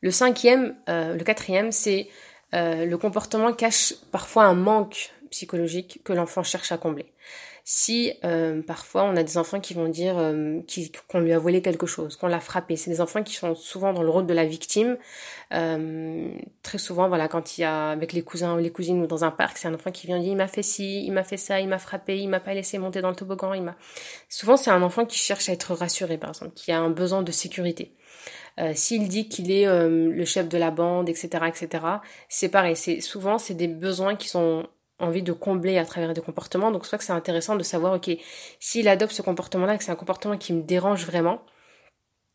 Le 0.00 0.10
cinquième, 0.12 0.76
le 0.86 1.22
quatrième, 1.24 1.72
c'est 1.72 2.08
le 2.52 2.94
comportement 2.96 3.52
cache 3.52 3.94
parfois 4.10 4.44
un 4.44 4.54
manque 4.54 5.10
psychologique 5.30 6.00
que 6.04 6.12
l'enfant 6.12 6.42
cherche 6.42 6.72
à 6.72 6.78
combler 6.78 7.06
si 7.70 8.14
euh, 8.24 8.62
parfois 8.62 9.04
on 9.04 9.14
a 9.14 9.22
des 9.22 9.36
enfants 9.36 9.60
qui 9.60 9.74
vont 9.74 9.88
dire 9.88 10.14
euh, 10.16 10.60
qu'on 11.06 11.20
lui 11.20 11.34
a 11.34 11.38
volé 11.38 11.60
quelque 11.60 11.86
chose, 11.86 12.16
qu'on 12.16 12.26
l'a 12.26 12.40
frappé. 12.40 12.76
C'est 12.76 12.88
des 12.88 13.02
enfants 13.02 13.22
qui 13.22 13.34
sont 13.34 13.54
souvent 13.54 13.92
dans 13.92 14.02
le 14.02 14.08
rôle 14.08 14.24
de 14.24 14.32
la 14.32 14.46
victime. 14.46 14.96
Euh, 15.52 16.30
très 16.62 16.78
souvent, 16.78 17.08
voilà, 17.08 17.28
quand 17.28 17.58
il 17.58 17.60
y 17.60 17.64
a 17.64 17.90
avec 17.90 18.14
les 18.14 18.22
cousins 18.22 18.54
ou 18.54 18.58
les 18.58 18.70
cousines 18.70 19.02
ou 19.02 19.06
dans 19.06 19.22
un 19.22 19.30
parc, 19.30 19.58
c'est 19.58 19.68
un 19.68 19.74
enfant 19.74 19.90
qui 19.90 20.06
vient 20.06 20.18
dire 20.18 20.32
il 20.32 20.36
m'a 20.36 20.48
fait 20.48 20.62
ci, 20.62 21.04
il 21.04 21.12
m'a 21.12 21.24
fait 21.24 21.36
ça, 21.36 21.60
il 21.60 21.68
m'a 21.68 21.78
frappé, 21.78 22.18
il 22.18 22.30
m'a 22.30 22.40
pas 22.40 22.54
laissé 22.54 22.78
monter 22.78 23.02
dans 23.02 23.10
le 23.10 23.16
toboggan, 23.16 23.52
il 23.52 23.62
m'a. 23.62 23.76
Souvent, 24.30 24.56
c'est 24.56 24.70
un 24.70 24.80
enfant 24.80 25.04
qui 25.04 25.18
cherche 25.18 25.50
à 25.50 25.52
être 25.52 25.74
rassuré, 25.74 26.16
par 26.16 26.30
exemple, 26.30 26.52
qui 26.54 26.72
a 26.72 26.80
un 26.80 26.88
besoin 26.88 27.22
de 27.22 27.32
sécurité. 27.32 27.92
Euh, 28.58 28.72
s'il 28.74 29.08
dit 29.08 29.28
qu'il 29.28 29.50
est 29.50 29.66
le 29.66 30.24
chef 30.24 30.48
de 30.48 30.58
la 30.58 30.70
bande, 30.70 31.08
etc., 31.08 31.28
etc., 31.46 31.84
c'est 32.28 32.48
pareil. 32.48 32.76
C'est 32.76 33.00
souvent 33.00 33.38
c'est 33.38 33.54
des 33.54 33.68
besoins 33.68 34.16
qui 34.16 34.28
sont 34.28 34.66
envie 34.98 35.22
de 35.22 35.32
combler 35.32 35.78
à 35.78 35.84
travers 35.84 36.12
des 36.12 36.20
comportements. 36.20 36.70
Donc, 36.70 36.86
c'est 36.86 36.98
que 36.98 37.04
c'est 37.04 37.12
intéressant 37.12 37.56
de 37.56 37.62
savoir, 37.62 37.94
ok, 37.94 38.10
s'il 38.58 38.88
adopte 38.88 39.12
ce 39.12 39.22
comportement-là, 39.22 39.78
que 39.78 39.84
c'est 39.84 39.92
un 39.92 39.96
comportement 39.96 40.36
qui 40.36 40.52
me 40.52 40.62
dérange 40.62 41.06
vraiment, 41.06 41.40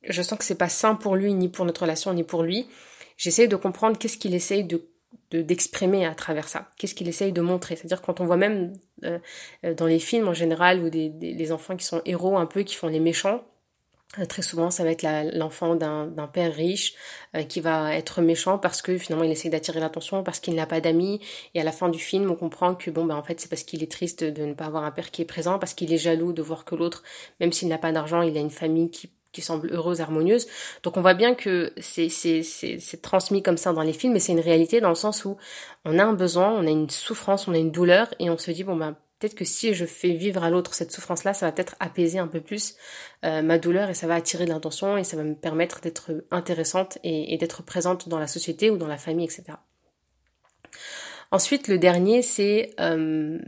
je 0.03 0.22
sens 0.22 0.38
que 0.38 0.46
c'est 0.46 0.56
pas 0.58 0.70
sain 0.70 0.96
pour 0.96 1.15
lui, 1.15 1.34
ni 1.34 1.50
pour 1.50 1.65
notre 1.65 1.82
relation, 1.82 2.13
ni 2.13 2.24
pour 2.24 2.44
lui. 2.44 2.68
J'essaie 3.18 3.48
de 3.48 3.56
comprendre 3.56 3.98
qu'est-ce 3.98 4.18
qu'il 4.18 4.34
essaye 4.34 4.63
de 4.63 4.89
d'exprimer 5.32 6.06
à 6.06 6.13
travers 6.13 6.48
ça 6.48 6.70
Qu'est-ce 6.77 6.96
qu'il 6.96 7.08
essaye 7.08 7.32
de 7.32 7.42
montrer? 7.42 7.75
C'est-à-dire 7.75 8.01
quand 8.01 8.20
on 8.20 8.25
voit 8.25 8.38
même 8.38 8.74
euh, 9.03 9.20
euh, 9.63 9.74
dans 9.74 9.86
les 9.86 10.00
films 10.00 10.27
en 10.27 10.34
général 10.34 10.84
ou 10.84 10.89
des, 10.89 11.10
des, 11.10 11.51
enfants 11.51 11.75
qui 11.75 11.86
sont 11.86 12.01
héros 12.06 12.38
un 12.38 12.46
peu, 12.48 12.62
qui 12.62 12.75
font 12.75 12.88
les 12.88 13.00
méchants, 13.00 13.36
euh, 13.36 13.52
très 14.27 14.41
souvent, 14.41 14.70
ça 14.70 14.84
va 14.84 14.91
être 14.91 15.05
l'enfant 15.36 15.75
d'un 15.75 16.29
père 16.32 16.53
riche 16.53 16.93
euh, 17.36 17.43
qui 17.43 17.62
va 17.62 17.96
être 17.96 18.22
méchant 18.22 18.58
parce 18.58 18.82
que 18.82 18.98
finalement 18.98 19.25
il 19.25 19.32
essaie 19.32 19.50
d'attirer 19.50 19.79
l'attention, 19.79 20.24
parce 20.24 20.39
qu'il 20.39 20.55
n'a 20.55 20.65
pas 20.65 20.82
d'amis. 20.82 21.20
Et 21.55 21.62
à 21.62 21.63
la 21.63 21.72
fin 21.72 21.89
du 21.89 22.00
film, 22.00 22.29
on 22.29 22.36
comprend 22.36 22.75
que 22.75 22.91
bon, 22.91 23.05
ben 23.05 23.15
en 23.15 23.24
fait, 23.24 23.39
c'est 23.39 23.50
parce 23.50 23.63
qu'il 23.63 23.82
est 23.84 23.91
triste 23.91 24.24
de 24.24 24.46
ne 24.46 24.53
pas 24.53 24.65
avoir 24.65 24.84
un 24.84 24.91
père 24.91 25.12
qui 25.12 25.22
est 25.22 25.25
présent, 25.25 25.60
parce 25.60 25.74
qu'il 25.74 25.91
est 25.93 25.98
jaloux 25.98 26.34
de 26.34 26.41
voir 26.41 26.65
que 26.65 26.75
l'autre, 26.75 27.03
même 27.39 27.51
s'il 27.51 27.67
n'a 27.67 27.77
pas 27.77 27.91
d'argent, 27.91 28.22
il 28.22 28.38
a 28.38 28.41
une 28.41 28.51
famille 28.51 28.89
qui 28.89 29.10
qui 29.34 29.41
semble 29.41 29.74
heureuse, 29.74 30.00
harmonieuse. 30.00 30.48
Donc 30.84 30.96
on 30.96 31.01
voit 31.01 31.15
bien 31.15 31.34
que 31.34 31.74
c'est 31.77 32.08
c'est 32.10 33.01
transmis 33.01 33.43
comme 33.43 33.58
ça 33.58 33.74
dans 33.74 33.82
les 33.82 33.93
films, 33.93 34.13
mais 34.13 34.20
c'est 34.20 34.32
une 34.32 34.39
réalité 34.39 34.79
dans 34.79 34.89
le 34.89 34.96
sens 34.96 35.25
où 35.25 35.38
on 35.86 36.00
a 36.00 36.03
un 36.03 36.13
besoin, 36.13 36.51
on 36.51 36.67
a 36.67 36.70
une 36.70 36.89
souffrance, 36.89 37.48
on 37.48 37.53
a 37.53 37.58
une 37.58 37.72
douleur, 37.72 38.13
et 38.20 38.29
on 38.29 38.38
se 38.38 38.51
dit 38.51 38.63
bon 38.63 38.75
ben 38.75 38.96
peut-être 39.24 39.36
que 39.36 39.46
si 39.46 39.74
je 39.74 39.86
fais 39.86 40.10
vivre 40.10 40.44
à 40.44 40.50
l'autre 40.50 40.74
cette 40.74 40.92
souffrance-là, 40.92 41.34
ça 41.34 41.46
va 41.46 41.53
peut-être 41.53 41.77
apaiser 41.80 42.20
un 42.20 42.27
peu 42.27 42.42
plus 42.42 42.75
euh, 43.24 43.42
ma 43.42 43.58
douleur 43.58 43.89
et 43.89 43.94
ça 43.94 44.06
va 44.06 44.15
attirer 44.15 44.44
de 44.44 44.50
l'intention 44.50 44.98
et 44.98 45.06
ça 45.06 45.15
va 45.15 45.24
me 45.24 45.34
permettre 45.34 45.80
d'être 45.80 46.12
intéressante 46.30 46.98
et, 47.06 47.38
d'être 47.38 47.63
présente 47.63 48.10
dans 48.10 48.20
la 48.20 48.27
société 48.27 48.70
ou 48.70 48.75
dans 48.75 48.88
la 48.88 48.98
famille, 48.98 49.24
etc. 49.24 49.58
Ensuite, 51.32 51.70
le 51.70 51.77
dernier, 51.77 52.22
c'est 52.22 52.72
euh, 52.82 53.39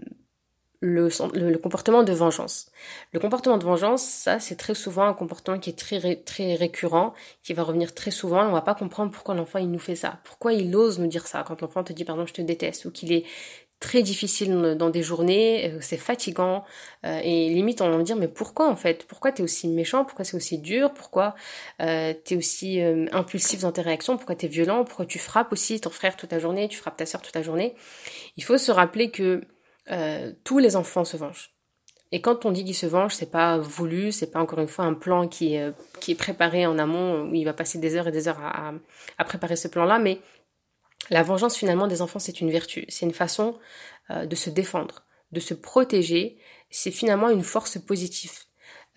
le, 0.79 1.57
comportement 1.57 2.03
de 2.03 2.13
vengeance. 2.13 2.71
Le 3.11 3.19
comportement 3.19 3.57
de 3.57 3.65
vengeance, 3.65 4.03
ça, 4.03 4.39
c'est 4.39 4.55
très 4.55 4.75
souvent 4.75 5.03
un 5.03 5.13
comportement 5.13 5.59
qui 5.59 5.71
est 5.71 5.77
très, 5.77 6.15
très 6.15 6.55
récurrent, 6.55 7.13
qui 7.43 7.53
va 7.53 7.63
revenir 7.63 7.93
très 7.93 8.11
souvent, 8.11 8.43
et 8.43 8.47
on 8.47 8.53
va 8.53 8.61
pas 8.61 8.75
comprendre 8.75 9.11
pourquoi 9.11 9.35
l'enfant, 9.35 9.59
il 9.59 9.69
nous 9.69 9.79
fait 9.79 9.95
ça. 9.95 10.19
Pourquoi 10.23 10.53
il 10.53 10.73
ose 10.75 10.99
nous 10.99 11.07
dire 11.07 11.27
ça 11.27 11.43
quand 11.45 11.61
l'enfant 11.61 11.83
te 11.83 11.91
dit, 11.91 12.05
pardon, 12.05 12.25
je 12.25 12.33
te 12.33 12.41
déteste, 12.41 12.85
ou 12.85 12.91
qu'il 12.91 13.11
est 13.11 13.25
très 13.85 14.01
difficile 14.01 14.75
dans 14.79 14.89
des 14.89 15.03
journées, 15.03 15.71
euh, 15.71 15.77
c'est 15.79 15.97
fatigant, 15.97 16.63
euh, 17.05 17.19
et 17.23 17.49
limite 17.49 17.81
on 17.81 17.89
va 17.91 17.97
me 17.97 18.03
dire 18.03 18.15
mais 18.15 18.27
pourquoi 18.27 18.67
en 18.67 18.75
fait? 18.75 19.05
Pourquoi 19.05 19.31
t'es 19.31 19.43
aussi 19.43 19.67
méchant? 19.67 20.05
Pourquoi 20.05 20.25
c'est 20.25 20.35
aussi 20.35 20.57
dur? 20.57 20.91
Pourquoi 20.91 21.35
t'es 21.77 22.35
aussi 22.35 22.81
euh, 22.81 23.05
impulsif 23.11 23.61
dans 23.61 23.71
tes 23.71 23.81
réactions? 23.81 24.17
Pourquoi 24.17 24.35
t'es 24.35 24.47
violent? 24.47 24.85
Pourquoi 24.85 25.05
tu 25.05 25.19
frappes 25.19 25.51
aussi 25.53 25.79
ton 25.79 25.91
frère 25.91 26.17
toute 26.17 26.31
la 26.31 26.39
journée? 26.39 26.67
Tu 26.67 26.77
frappes 26.77 26.97
ta 26.97 27.05
soeur 27.05 27.21
toute 27.21 27.35
la 27.35 27.43
journée? 27.43 27.75
Il 28.37 28.43
faut 28.43 28.57
se 28.57 28.71
rappeler 28.71 29.11
que 29.11 29.41
tous 30.43 30.57
les 30.57 30.75
enfants 30.75 31.05
se 31.05 31.15
vengent. 31.15 31.51
Et 32.11 32.21
quand 32.21 32.45
on 32.45 32.51
dit 32.51 32.63
qu'il 32.65 32.75
se 32.75 32.87
venge, 32.87 33.13
c'est 33.13 33.29
pas 33.29 33.59
voulu, 33.59 34.11
c'est 34.11 34.31
pas 34.31 34.39
encore 34.39 34.59
une 34.59 34.67
fois 34.67 34.85
un 34.85 34.95
plan 34.95 35.27
qui 35.27 35.55
est, 35.55 35.73
qui 35.99 36.11
est 36.13 36.15
préparé 36.15 36.65
en 36.65 36.79
amont, 36.79 37.23
où 37.23 37.33
il 37.35 37.43
va 37.43 37.53
passer 37.53 37.77
des 37.77 37.95
heures 37.95 38.07
et 38.07 38.11
des 38.11 38.27
heures 38.27 38.41
à, 38.41 38.73
à, 39.17 39.23
préparer 39.25 39.55
ce 39.55 39.67
plan-là, 39.67 39.99
mais 39.99 40.19
la 41.09 41.23
vengeance 41.23 41.55
finalement 41.55 41.87
des 41.87 42.01
enfants, 42.01 42.19
c'est 42.19 42.41
une 42.41 42.51
vertu, 42.51 42.85
c'est 42.89 43.05
une 43.05 43.13
façon 43.13 43.57
euh, 44.09 44.25
de 44.25 44.35
se 44.35 44.49
défendre, 44.49 45.05
de 45.31 45.39
se 45.39 45.53
protéger, 45.53 46.37
c'est 46.69 46.91
finalement 46.91 47.29
une 47.29 47.43
force 47.43 47.77
positive. 47.77 48.31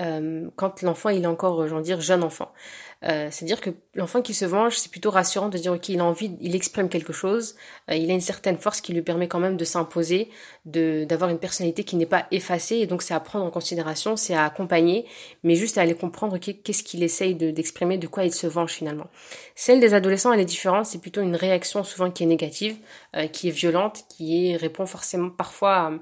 Euh, 0.00 0.48
quand 0.54 0.82
l'enfant 0.82 1.08
il 1.08 1.24
est 1.24 1.26
encore, 1.26 1.66
j'en 1.66 1.80
dire, 1.80 2.00
jeune 2.00 2.22
enfant. 2.22 2.52
Euh, 3.04 3.28
C'est-à-dire 3.30 3.60
que 3.60 3.70
l'enfant 3.94 4.22
qui 4.22 4.34
se 4.34 4.44
venge, 4.44 4.76
c'est 4.76 4.90
plutôt 4.90 5.10
rassurant 5.10 5.48
de 5.48 5.56
dire 5.56 5.72
ok, 5.72 5.88
il 5.88 6.00
a 6.00 6.04
envie, 6.04 6.36
il 6.40 6.56
exprime 6.56 6.88
quelque 6.88 7.12
chose, 7.12 7.54
euh, 7.90 7.94
il 7.94 8.10
a 8.10 8.14
une 8.14 8.20
certaine 8.20 8.58
force 8.58 8.80
qui 8.80 8.92
lui 8.92 9.02
permet 9.02 9.28
quand 9.28 9.38
même 9.38 9.56
de 9.56 9.64
s'imposer, 9.64 10.30
de 10.66 11.04
d'avoir 11.04 11.30
une 11.30 11.38
personnalité 11.38 11.84
qui 11.84 11.94
n'est 11.94 12.06
pas 12.06 12.26
effacée, 12.32 12.76
et 12.76 12.86
donc 12.86 13.02
c'est 13.02 13.14
à 13.14 13.20
prendre 13.20 13.44
en 13.44 13.50
considération, 13.50 14.16
c'est 14.16 14.34
à 14.34 14.44
accompagner, 14.44 15.06
mais 15.44 15.54
juste 15.54 15.78
à 15.78 15.82
aller 15.82 15.94
comprendre 15.94 16.38
qu'est-ce 16.38 16.82
qu'il 16.82 17.04
essaye 17.04 17.36
d'exprimer, 17.36 17.98
de, 17.98 18.08
quoi 18.08 18.24
il 18.24 18.34
se 18.34 18.48
venge 18.48 18.72
finalement. 18.72 19.06
Celle 19.54 19.78
des 19.78 19.94
adolescents, 19.94 20.32
elle 20.32 20.40
est 20.40 20.44
différente, 20.44 20.86
c'est 20.86 21.00
plutôt 21.00 21.22
une 21.22 21.36
réaction 21.36 21.84
souvent 21.84 22.10
qui 22.10 22.24
est 22.24 22.26
négative, 22.26 22.76
euh, 23.16 23.28
qui 23.28 23.48
est 23.48 23.52
violente, 23.52 24.04
qui 24.08 24.50
est, 24.50 24.56
répond 24.56 24.86
forcément 24.86 25.30
parfois 25.30 25.76
à 25.76 25.92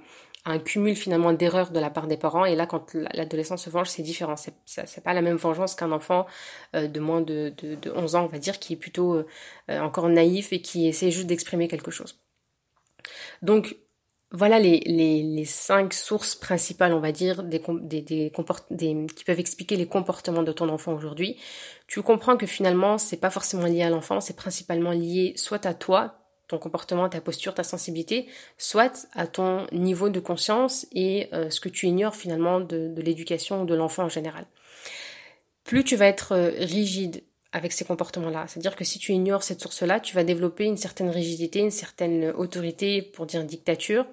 un 0.46 0.58
cumul 0.60 0.94
finalement 0.94 1.32
d'erreurs 1.32 1.70
de 1.72 1.80
la 1.80 1.90
part 1.90 2.06
des 2.06 2.16
parents. 2.16 2.44
Et 2.44 2.54
là, 2.54 2.66
quand 2.66 2.94
l'adolescent 3.12 3.56
se 3.56 3.68
venge, 3.68 3.88
c'est 3.88 4.02
différent. 4.02 4.36
C'est, 4.36 5.02
pas 5.02 5.12
la 5.12 5.22
même 5.22 5.36
vengeance 5.36 5.74
qu'un 5.74 5.92
enfant 5.92 6.26
euh, 6.74 6.86
de 6.86 7.00
moins 7.00 7.20
de, 7.20 7.52
de, 7.58 7.74
de, 7.74 7.90
11 7.90 8.14
ans, 8.14 8.24
on 8.24 8.28
va 8.28 8.38
dire, 8.38 8.58
qui 8.58 8.74
est 8.74 8.76
plutôt 8.76 9.16
euh, 9.16 9.24
encore 9.68 10.08
naïf 10.08 10.52
et 10.52 10.62
qui 10.62 10.86
essaie 10.86 11.10
juste 11.10 11.26
d'exprimer 11.26 11.68
quelque 11.68 11.90
chose. 11.90 12.20
Donc, 13.42 13.76
voilà 14.32 14.58
les, 14.58 14.80
les, 14.80 15.44
cinq 15.44 15.92
sources 15.92 16.34
principales, 16.34 16.92
on 16.92 17.00
va 17.00 17.12
dire, 17.12 17.42
des, 17.42 17.60
des, 17.82 18.02
des, 18.02 18.32
des, 18.70 19.06
qui 19.14 19.24
peuvent 19.24 19.40
expliquer 19.40 19.76
les 19.76 19.86
comportements 19.86 20.42
de 20.42 20.52
ton 20.52 20.68
enfant 20.68 20.92
aujourd'hui. 20.94 21.36
Tu 21.86 22.02
comprends 22.02 22.36
que 22.36 22.46
finalement, 22.46 22.98
c'est 22.98 23.18
pas 23.18 23.30
forcément 23.30 23.66
lié 23.66 23.82
à 23.82 23.90
l'enfant, 23.90 24.20
c'est 24.20 24.36
principalement 24.36 24.90
lié 24.90 25.32
soit 25.36 25.64
à 25.66 25.74
toi, 25.74 26.25
ton 26.48 26.58
comportement, 26.58 27.08
ta 27.08 27.20
posture, 27.20 27.54
ta 27.54 27.64
sensibilité, 27.64 28.26
soit 28.58 29.08
à 29.14 29.26
ton 29.26 29.66
niveau 29.72 30.08
de 30.08 30.20
conscience 30.20 30.86
et 30.92 31.28
euh, 31.32 31.50
ce 31.50 31.60
que 31.60 31.68
tu 31.68 31.86
ignores 31.86 32.14
finalement 32.14 32.60
de, 32.60 32.94
l'éducation 32.96 33.64
de 33.64 33.74
l'enfant 33.74 34.04
en 34.04 34.08
général. 34.08 34.46
Plus 35.64 35.82
tu 35.82 35.96
vas 35.96 36.06
être 36.06 36.32
euh, 36.32 36.50
rigide 36.58 37.22
avec 37.52 37.72
ces 37.72 37.84
comportements-là, 37.84 38.44
c'est-à-dire 38.48 38.76
que 38.76 38.84
si 38.84 38.98
tu 38.98 39.12
ignores 39.12 39.42
cette 39.42 39.62
source-là, 39.62 39.98
tu 39.98 40.14
vas 40.14 40.24
développer 40.24 40.64
une 40.64 40.76
certaine 40.76 41.08
rigidité, 41.08 41.60
une 41.60 41.70
certaine 41.70 42.30
autorité, 42.32 43.00
pour 43.00 43.24
dire 43.24 43.42
dictature, 43.44 44.04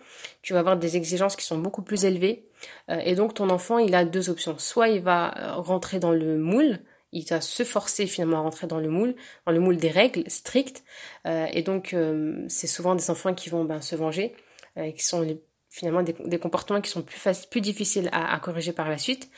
tu 0.41 0.53
vas 0.53 0.59
avoir 0.59 0.77
des 0.77 0.95
exigences 0.95 1.35
qui 1.35 1.43
sont 1.43 1.57
beaucoup 1.57 1.81
plus 1.81 2.05
élevées, 2.05 2.47
euh, 2.89 2.99
et 3.03 3.15
donc 3.15 3.33
ton 3.33 3.49
enfant, 3.49 3.79
il 3.79 3.95
a 3.95 4.05
deux 4.05 4.29
options. 4.29 4.57
Soit 4.59 4.89
il 4.89 5.01
va 5.01 5.55
rentrer 5.57 5.99
dans 5.99 6.11
le 6.11 6.37
moule, 6.37 6.79
il 7.13 7.25
va 7.27 7.39
se 7.41 7.63
forcer 7.63 8.07
finalement 8.07 8.37
à 8.37 8.41
rentrer 8.41 8.67
dans 8.67 8.79
le 8.79 8.89
moule, 8.89 9.15
dans 9.45 9.53
le 9.53 9.59
moule 9.59 9.77
des 9.77 9.89
règles 9.89 10.29
strictes. 10.29 10.83
Euh, 11.25 11.47
et 11.53 11.61
donc, 11.61 11.93
euh, 11.93 12.43
c'est 12.49 12.67
souvent 12.67 12.95
des 12.95 13.09
enfants 13.09 13.33
qui 13.33 13.49
vont 13.49 13.63
ben, 13.63 13.81
se 13.81 13.95
venger, 13.95 14.35
euh, 14.77 14.91
qui 14.91 15.03
sont 15.03 15.25
finalement 15.69 16.03
des, 16.03 16.39
comportements 16.39 16.81
qui 16.81 16.91
sont 16.91 17.01
plus, 17.01 17.45
plus 17.49 17.61
difficiles 17.61 18.09
à, 18.11 18.37
corriger 18.39 18.73
par 18.73 18.89
la 18.89 18.97
suite. 18.97 19.29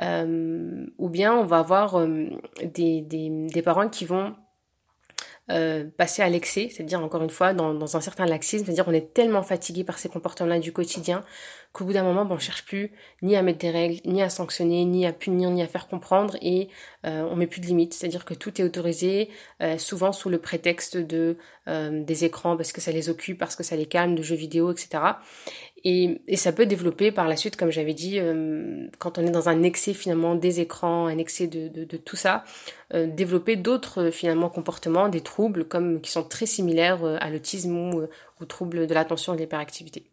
ou 0.00 1.08
bien 1.10 1.34
on 1.34 1.44
va 1.44 1.58
avoir 1.58 2.06
des, 2.62 3.02
des 3.02 3.62
parents 3.62 3.90
qui 3.90 4.06
vont 4.06 4.34
euh, 5.50 5.84
passer 5.98 6.22
à 6.22 6.28
l'excès, 6.30 6.70
c'est-à-dire 6.70 7.02
encore 7.02 7.22
une 7.22 7.30
fois 7.30 7.52
dans, 7.52 7.74
dans 7.74 7.96
un 7.98 8.00
certain 8.00 8.24
laxisme, 8.24 8.64
c'est-à-dire 8.64 8.88
on 8.88 8.92
est 8.92 9.12
tellement 9.12 9.42
fatigué 9.42 9.84
par 9.84 9.98
ces 9.98 10.08
comportements-là 10.08 10.58
du 10.58 10.72
quotidien 10.72 11.22
qu'au 11.72 11.84
bout 11.84 11.92
d'un 11.92 12.04
moment, 12.04 12.24
bon, 12.24 12.36
on 12.36 12.38
cherche 12.38 12.64
plus 12.64 12.92
ni 13.20 13.36
à 13.36 13.42
mettre 13.42 13.58
des 13.58 13.70
règles, 13.70 14.00
ni 14.06 14.22
à 14.22 14.30
sanctionner, 14.30 14.84
ni 14.84 15.06
à 15.06 15.12
punir, 15.12 15.50
ni 15.50 15.62
à 15.62 15.66
faire 15.66 15.86
comprendre, 15.88 16.36
et 16.40 16.68
euh, 17.04 17.28
on 17.30 17.36
met 17.36 17.46
plus 17.46 17.60
de 17.60 17.66
limites, 17.66 17.92
c'est-à-dire 17.94 18.24
que 18.24 18.32
tout 18.32 18.60
est 18.60 18.64
autorisé, 18.64 19.28
euh, 19.60 19.76
souvent 19.76 20.12
sous 20.12 20.30
le 20.30 20.38
prétexte 20.38 20.96
de 20.96 21.36
des 21.66 22.26
écrans 22.26 22.58
parce 22.58 22.72
que 22.72 22.82
ça 22.82 22.92
les 22.92 23.08
occupe, 23.08 23.38
parce 23.38 23.56
que 23.56 23.62
ça 23.62 23.74
les 23.74 23.86
calme, 23.86 24.14
de 24.14 24.22
jeux 24.22 24.36
vidéo, 24.36 24.70
etc. 24.70 25.02
Et, 25.86 26.22
ça 26.36 26.52
peut 26.52 26.64
développer 26.64 27.12
par 27.12 27.28
la 27.28 27.36
suite, 27.36 27.56
comme 27.56 27.70
j'avais 27.70 27.92
dit, 27.92 28.18
euh, 28.18 28.88
quand 28.98 29.18
on 29.18 29.22
est 29.26 29.30
dans 29.30 29.50
un 29.50 29.62
excès 29.62 29.92
finalement 29.92 30.34
des 30.34 30.60
écrans, 30.60 31.06
un 31.06 31.18
excès 31.18 31.46
de, 31.46 31.84
tout 31.98 32.16
ça, 32.16 32.44
euh, 32.94 33.06
développer 33.06 33.56
d'autres 33.56 34.10
finalement 34.10 34.48
comportements, 34.48 35.10
des 35.10 35.20
troubles 35.20 35.66
comme 35.66 36.00
qui 36.00 36.10
sont 36.10 36.24
très 36.24 36.46
similaires 36.46 37.04
euh, 37.04 37.18
à 37.20 37.28
l'autisme 37.28 37.76
ou 37.76 38.06
aux 38.40 38.44
troubles 38.46 38.86
de 38.86 38.94
l'attention 38.94 39.34
et 39.34 39.36
de 39.36 39.42
l'hyperactivité. 39.42 40.04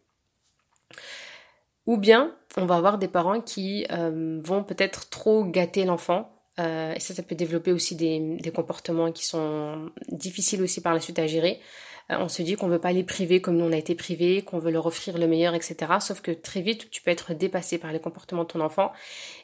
Ou 1.86 1.96
bien 1.96 2.34
on 2.58 2.66
va 2.66 2.76
avoir 2.76 2.98
des 2.98 3.08
parents 3.08 3.40
qui 3.40 3.86
vont 3.90 4.62
peut-être 4.62 5.08
trop 5.08 5.42
gâter 5.44 5.84
l'enfant. 5.84 6.30
et 6.58 7.00
ça, 7.00 7.14
ça 7.14 7.22
peut 7.22 7.34
développer 7.34 7.72
aussi 7.72 7.96
des 7.96 8.52
comportements 8.54 9.10
qui 9.10 9.24
sont 9.24 9.90
difficiles 10.08 10.62
aussi 10.62 10.80
par 10.82 10.92
la 10.92 11.00
suite 11.00 11.18
à 11.18 11.26
gérer. 11.26 11.60
Euh, 12.10 12.16
on 12.18 12.28
se 12.28 12.42
dit 12.42 12.56
qu'on 12.56 12.68
veut 12.68 12.78
pas 12.78 12.92
les 12.92 13.04
priver 13.04 13.40
comme 13.40 13.56
nous 13.56 13.64
on 13.64 13.72
a 13.72 13.76
été 13.76 13.94
privés, 13.94 14.42
qu'on 14.42 14.58
veut 14.58 14.70
leur 14.70 14.86
offrir 14.86 15.18
le 15.18 15.26
meilleur, 15.26 15.54
etc. 15.54 15.92
Sauf 16.00 16.20
que 16.20 16.30
très 16.30 16.60
vite, 16.60 16.90
tu 16.90 17.02
peux 17.02 17.10
être 17.10 17.34
dépassé 17.34 17.78
par 17.78 17.92
les 17.92 18.00
comportements 18.00 18.42
de 18.42 18.48
ton 18.48 18.60
enfant 18.60 18.92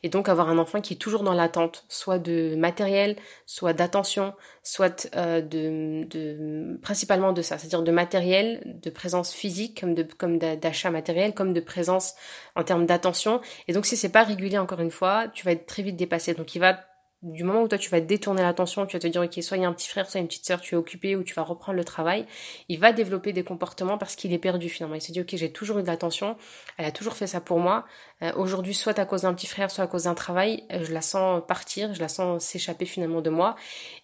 et 0.02 0.08
donc 0.08 0.28
avoir 0.28 0.48
un 0.48 0.58
enfant 0.58 0.80
qui 0.80 0.94
est 0.94 0.98
toujours 0.98 1.22
dans 1.22 1.34
l'attente, 1.34 1.84
soit 1.88 2.18
de 2.18 2.54
matériel, 2.56 3.16
soit 3.46 3.72
d'attention, 3.72 4.34
soit 4.62 5.08
euh, 5.16 5.40
de, 5.40 6.04
de, 6.04 6.78
principalement 6.82 7.32
de 7.32 7.42
ça, 7.42 7.58
c'est-à-dire 7.58 7.82
de 7.82 7.92
matériel, 7.92 8.78
de 8.82 8.90
présence 8.90 9.32
physique, 9.32 9.80
comme 9.80 9.94
de 9.94 10.02
comme 10.02 10.38
d'achat 10.38 10.90
matériel, 10.90 11.34
comme 11.34 11.52
de 11.52 11.60
présence 11.60 12.14
en 12.56 12.64
termes 12.64 12.86
d'attention. 12.86 13.40
Et 13.68 13.72
donc 13.72 13.86
si 13.86 13.96
c'est 13.96 14.08
pas 14.08 14.24
régulier 14.24 14.58
encore 14.58 14.80
une 14.80 14.90
fois, 14.90 15.28
tu 15.28 15.44
vas 15.44 15.52
être 15.52 15.66
très 15.66 15.82
vite 15.82 15.96
dépassé. 15.96 16.34
Donc 16.34 16.54
il 16.54 16.58
va 16.58 16.78
du 17.22 17.42
moment 17.42 17.62
où 17.62 17.68
toi 17.68 17.78
tu 17.78 17.90
vas 17.90 18.00
détourner 18.00 18.42
l'attention, 18.42 18.86
tu 18.86 18.96
vas 18.96 19.00
te 19.00 19.08
dire 19.08 19.20
ok 19.22 19.42
soit 19.42 19.56
il 19.56 19.62
y 19.62 19.66
a 19.66 19.68
un 19.68 19.72
petit 19.72 19.88
frère, 19.88 20.08
soit 20.08 20.20
une 20.20 20.28
petite 20.28 20.46
sœur, 20.46 20.60
tu 20.60 20.76
es 20.76 20.78
occupé 20.78 21.16
ou 21.16 21.24
tu 21.24 21.34
vas 21.34 21.42
reprendre 21.42 21.76
le 21.76 21.84
travail, 21.84 22.26
il 22.68 22.78
va 22.78 22.92
développer 22.92 23.32
des 23.32 23.42
comportements 23.42 23.98
parce 23.98 24.14
qu'il 24.14 24.32
est 24.32 24.38
perdu 24.38 24.68
finalement. 24.68 24.94
Il 24.94 25.02
se 25.02 25.10
dit 25.10 25.20
ok 25.20 25.34
j'ai 25.34 25.52
toujours 25.52 25.78
eu 25.78 25.82
de 25.82 25.88
l'attention, 25.88 26.36
elle 26.76 26.84
a 26.86 26.92
toujours 26.92 27.14
fait 27.14 27.26
ça 27.26 27.40
pour 27.40 27.58
moi. 27.58 27.86
Euh, 28.22 28.32
aujourd'hui 28.36 28.72
soit 28.74 28.98
à 29.00 29.04
cause 29.04 29.22
d'un 29.22 29.34
petit 29.34 29.48
frère, 29.48 29.70
soit 29.70 29.84
à 29.84 29.86
cause 29.88 30.04
d'un 30.04 30.14
travail, 30.14 30.64
euh, 30.72 30.84
je 30.84 30.92
la 30.92 31.02
sens 31.02 31.42
partir, 31.46 31.92
je 31.92 32.00
la 32.00 32.08
sens 32.08 32.44
s'échapper 32.44 32.84
finalement 32.86 33.20
de 33.20 33.30
moi 33.30 33.56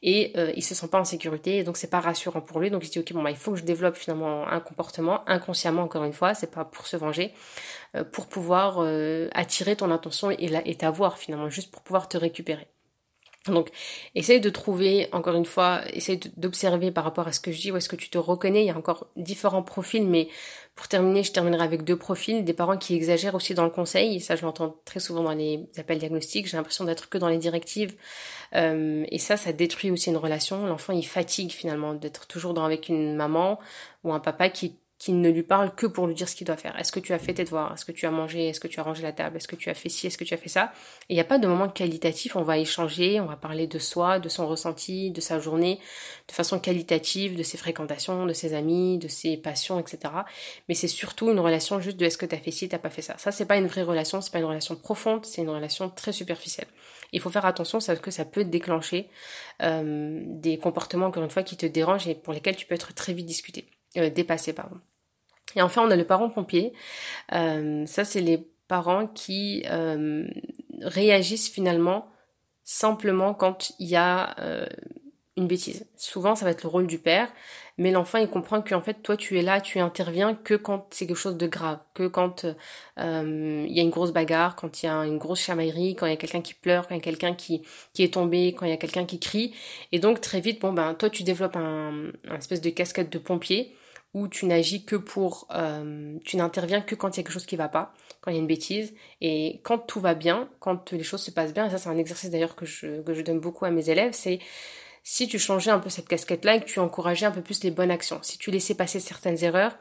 et 0.03 0.33
euh, 0.37 0.53
il 0.57 0.63
se 0.63 0.75
sent 0.75 0.89
pas 0.89 0.99
en 0.99 1.05
sécurité 1.05 1.59
et 1.59 1.65
donc 1.65 1.77
c'est 1.77 1.91
pas 1.91 2.01
rassurant 2.01 2.41
pour 2.41 2.59
lui. 2.59 2.71
Donc 2.71 2.83
il 2.83 2.89
se 2.89 2.93
dit 2.93 2.99
ok 2.99 3.13
bon 3.13 3.23
bah 3.23 3.31
il 3.31 3.37
faut 3.37 3.53
que 3.53 3.59
je 3.59 3.65
développe 3.65 3.97
finalement 3.97 4.49
un 4.49 4.61
comportement 4.61 5.29
inconsciemment 5.29 5.83
encore 5.83 6.03
une 6.05 6.13
fois, 6.13 6.35
c'est 6.35 6.51
pas 6.51 6.65
pour 6.65 6.89
se 6.89 6.97
venger, 6.97 7.33
euh, 7.95 8.03
pour 8.03 8.27
pouvoir 8.27 8.81
attirer 9.35 9.77
ton 9.77 9.91
attention 9.93 10.31
et, 10.33 10.49
la, 10.49 10.67
et 10.67 10.75
t'avoir 10.75 11.19
finalement 11.19 11.49
juste 11.49 11.71
pour 11.71 11.83
pouvoir 11.83 12.09
te 12.09 12.17
récupérer. 12.17 12.74
Donc, 13.49 13.71
essaye 14.15 14.41
de 14.41 14.49
trouver, 14.49 15.09
encore 15.13 15.35
une 15.35 15.45
fois, 15.45 15.83
essaye 15.93 16.19
d'observer 16.39 16.91
par 16.91 17.05
rapport 17.05 17.29
à 17.29 17.33
ce 17.33 17.41
que 17.41 17.53
je 17.53 17.61
dis, 17.61 17.73
où 17.73 17.77
est-ce 17.77 17.91
que 17.91 17.97
tu 17.97 18.09
te 18.09 18.17
reconnais. 18.17 18.63
Il 18.63 18.67
y 18.67 18.71
a 18.71 18.77
encore 18.77 19.09
différents 19.17 19.63
profils, 19.63 20.07
mais 20.07 20.29
pour 20.75 20.89
terminer, 20.89 21.23
je 21.23 21.33
terminerai 21.33 21.63
avec 21.63 21.85
deux 21.85 21.97
profils. 21.97 22.43
Des 22.43 22.55
parents 22.55 22.79
qui 22.79 22.95
exagèrent 22.95 23.35
aussi 23.35 23.53
dans 23.53 23.65
le 23.65 23.71
conseil, 23.71 24.21
ça 24.21 24.35
je 24.35 24.43
l'entends 24.43 24.77
très 24.87 24.99
souvent 24.99 25.23
dans 25.23 25.35
les 25.35 25.69
appels 25.77 25.99
diagnostiques, 25.99 26.49
j'ai 26.49 26.57
l'impression 26.57 26.85
d'être 26.85 27.11
que 27.11 27.19
dans 27.19 27.29
les 27.29 27.39
directives. 27.39 27.95
Euh, 28.55 29.05
et 29.11 29.19
ça, 29.19 29.37
ça 29.37 29.53
détruit 29.53 29.91
aussi 29.91 30.09
une 30.09 30.17
relation. 30.17 30.67
L'enfant, 30.67 30.95
il 30.95 31.07
fatigue 31.07 31.51
finalement 31.51 31.93
d'être 31.93 32.27
toujours 32.27 32.55
dans, 32.55 32.65
avec 32.65 32.89
une 32.89 33.15
maman 33.15 33.61
ou 34.05 34.13
un 34.15 34.21
papa 34.21 34.49
qui 34.49 34.77
qui 35.05 35.13
ne 35.13 35.29
lui 35.29 35.43
parle 35.43 35.75
que 35.75 35.87
pour 35.87 36.07
lui 36.07 36.15
dire 36.15 36.27
ce 36.31 36.35
qu'il 36.35 36.47
doit 36.47 36.57
faire. 36.57 36.81
Est-ce 36.81 36.91
que 36.91 36.99
tu 36.99 37.13
as 37.13 37.19
fait 37.19 37.35
tes 37.35 37.45
devoirs? 37.45 37.75
Est-ce 37.75 37.85
que 37.85 37.93
tu 37.93 38.07
as 38.07 38.11
mangé? 38.11 38.49
Est-ce 38.49 38.59
que 38.59 38.69
tu 38.69 38.81
as 38.81 38.83
rangé 38.83 39.03
la 39.03 39.13
table? 39.13 39.37
Est-ce 39.37 39.47
que 39.47 39.55
tu 39.55 39.69
as 39.69 39.75
fait 39.75 39.91
ci? 39.91 40.07
Est-ce 40.07 40.17
que 40.17 40.25
tu 40.25 40.33
as 40.33 40.39
fait 40.39 40.49
ça? 40.49 40.73
Et 41.11 41.13
il 41.13 41.15
n'y 41.17 41.21
a 41.21 41.25
pas 41.25 41.37
de 41.37 41.47
moment 41.47 41.69
qualitatif, 41.69 42.37
on 42.37 42.43
va 42.43 42.57
échanger, 42.57 43.21
on 43.21 43.27
va 43.27 43.37
parler 43.37 43.67
de 43.67 43.79
soi, 43.79 44.19
de 44.19 44.31
son 44.31 44.47
ressenti, 44.49 45.11
de 45.11 45.21
sa 45.21 45.41
journée, 45.41 45.79
de 46.27 46.33
façon 46.33 46.59
qualitative, 46.59 47.37
de 47.37 47.43
ses 47.43 47.59
fréquentations, 47.59 48.25
de 48.25 48.33
ses 48.33 48.55
amis, 48.55 48.97
de 48.97 49.09
ses 49.09 49.37
passions, 49.37 49.79
etc. 49.79 49.99
Mais 50.71 50.75
c'est 50.75 50.89
surtout 50.89 51.31
une 51.31 51.39
relation 51.39 51.81
juste 51.81 51.99
de 51.99 52.07
est-ce 52.07 52.17
que 52.17 52.25
tu 52.25 52.35
as 52.35 52.39
fait 52.39 52.51
ci, 52.51 52.71
t'as 52.71 52.79
pas 52.79 52.89
fait 52.89 53.03
ça? 53.03 53.15
Ça, 53.19 53.31
c'est 53.31 53.45
pas 53.45 53.59
une 53.59 53.67
vraie 53.67 53.83
relation, 53.83 54.23
c'est 54.23 54.33
pas 54.33 54.39
une 54.39 54.47
relation 54.47 54.75
profonde, 54.75 55.27
c'est 55.27 55.43
une 55.43 55.51
relation 55.51 55.91
très 55.91 56.13
superficielle. 56.13 56.69
Il 57.13 57.21
faut 57.21 57.29
faire 57.29 57.45
attention 57.45 57.79
parce 57.87 58.01
que 58.01 58.11
ça 58.11 58.25
peut 58.25 58.45
déclencher 58.45 59.11
euh, 59.61 60.23
des 60.25 60.57
comportements, 60.57 61.09
encore 61.09 61.25
une 61.25 61.31
fois, 61.31 61.43
qui 61.43 61.59
te 61.59 61.67
dérangent 61.67 62.09
et 62.09 62.15
pour 62.15 62.33
lesquels 62.33 62.57
tu 62.57 62.65
peux 62.65 62.75
être 62.75 62.95
très 62.95 63.13
vite 63.13 63.27
discuté, 63.27 63.69
euh, 63.99 64.09
dépassé, 64.09 64.55
pardon. 64.55 64.81
Et 65.57 65.63
enfin, 65.63 65.83
on 65.83 65.91
a 65.91 65.97
le 65.97 66.05
parent 66.05 66.31
pompier. 66.31 66.73
Euh, 67.33 67.87
ça, 67.87 68.05
c'est 68.05 68.21
les 68.21 68.39
parents 68.69 69.07
qui 69.07 69.65
euh, 69.71 70.27
réagissent 70.81 71.51
finalement 71.51 72.09
simplement 72.65 73.35
quand 73.35 73.73
il 73.79 73.89
y 73.89 73.97
a 73.97 74.35
euh, 74.41 74.67
une 75.37 75.47
bêtise. 75.47 75.87
Souvent, 75.97 76.35
ça 76.35 76.45
va 76.45 76.53
être 76.53 76.63
le 76.63 76.69
rôle 76.69 76.87
du 76.87 76.99
père, 76.99 77.29
mais 77.77 77.91
l'enfant, 77.91 78.19
il 78.19 78.29
comprend 78.29 78.63
qu'en 78.63 78.81
fait, 78.81 79.03
toi, 79.03 79.17
tu 79.17 79.39
es 79.39 79.43
là, 79.43 79.61
tu 79.61 79.81
interviens 79.81 80.35
que 80.35 80.55
quand 80.55 80.87
c'est 80.91 81.07
quelque 81.07 81.17
chose 81.17 81.37
de 81.37 81.47
grave, 81.47 81.81
que 81.93 82.07
quand 82.07 82.47
il 82.97 83.73
y 83.73 83.81
a 83.81 83.83
une 83.83 83.91
grosse 83.91 84.13
bagarre, 84.13 84.57
quand 84.57 84.83
il 84.83 84.87
y 84.87 84.89
a 84.89 84.95
une 85.05 85.19
grosse 85.19 85.41
chamaillerie, 85.41 85.97
quand 85.97 86.07
il 86.07 86.11
y 86.11 86.13
a 86.15 86.17
quelqu'un 86.17 86.41
qui 86.41 86.55
pleure, 86.55 86.87
quand 86.87 86.95
il 86.95 86.99
y 86.99 87.01
a 87.01 87.05
quelqu'un 87.05 87.35
qui, 87.35 87.63
qui 87.93 88.05
est 88.05 88.15
tombé, 88.15 88.55
quand 88.57 88.65
il 88.65 88.71
y 88.71 88.75
a 88.75 88.79
quelqu'un 88.79 89.05
qui 89.05 89.19
crie. 89.19 89.55
Et 89.93 89.99
donc, 89.99 90.21
très 90.21 90.41
vite, 90.41 90.61
bon, 90.61 90.73
ben, 90.73 90.95
toi, 90.95 91.11
tu 91.11 91.25
développes 91.25 91.57
un, 91.57 92.13
un 92.29 92.37
espèce 92.37 92.61
de 92.61 92.71
casquette 92.71 93.11
de 93.11 93.19
pompier 93.19 93.75
où 94.15 94.29
tu 94.29 94.47
n'agis 94.47 94.85
que 94.85 94.97
pour, 94.97 95.49
euh, 95.53 96.17
tu 96.25 96.37
n'interviens 96.37 96.81
que 96.81 96.95
quand 96.95 97.17
il 97.17 97.19
y 97.19 97.21
a 97.21 97.23
quelque 97.25 97.33
chose 97.33 97.47
qui 97.47 97.57
va 97.57 97.69
pas, 97.69 97.93
quand 98.21 98.31
il 98.31 98.35
y 98.35 98.37
a 98.37 98.41
une 98.41 98.47
bêtise, 98.47 98.95
et 99.21 99.61
quand 99.65 99.79
tout 99.79 100.01
va 100.01 100.15
bien, 100.15 100.49
quand 100.61 100.93
les 100.93 101.03
choses 101.03 101.23
se 101.23 101.33
passent 101.33 101.53
bien, 101.53 101.67
et 101.67 101.71
ça 101.71 101.79
c'est 101.79 101.89
un 101.89 101.99
exercice 101.99 102.31
d'ailleurs 102.31 102.55
que 102.55 102.65
je, 102.65 103.03
que 103.03 103.13
je 103.13 103.23
donne 103.23 103.41
beaucoup 103.41 103.65
à 103.65 103.71
mes 103.71 103.91
élèves, 103.91 104.13
c'est 104.13 104.39
si 105.03 105.29
tu 105.29 105.39
changeais 105.39 105.71
un 105.71 105.81
peu 105.81 105.91
cette 105.91 106.09
casquette-là 106.09 106.57
et 106.57 106.61
que 106.61 106.67
tu 106.67 106.79
encourageais 106.79 107.27
un 107.27 107.31
peu 107.33 107.43
plus 107.43 107.63
les 107.65 107.71
bonnes 107.71 107.91
actions, 107.91 108.21
si 108.23 108.39
tu 108.39 108.51
laissais 108.51 108.75
passer 108.75 109.01
certaines 109.01 109.43
erreurs 109.45 109.77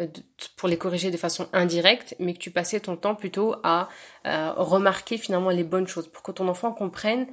euh, 0.00 0.08
pour 0.56 0.68
les 0.68 0.78
corriger 0.78 1.10
de 1.10 1.16
façon 1.16 1.48
indirecte, 1.52 2.16
mais 2.18 2.32
que 2.32 2.38
tu 2.38 2.50
passais 2.50 2.80
ton 2.80 2.96
temps 2.96 3.14
plutôt 3.14 3.54
à 3.62 3.88
euh, 4.26 4.52
remarquer 4.56 5.18
finalement 5.18 5.50
les 5.50 5.62
bonnes 5.62 5.86
choses, 5.86 6.08
pour 6.08 6.22
que 6.22 6.32
ton 6.32 6.48
enfant 6.48 6.72
comprenne 6.72 7.28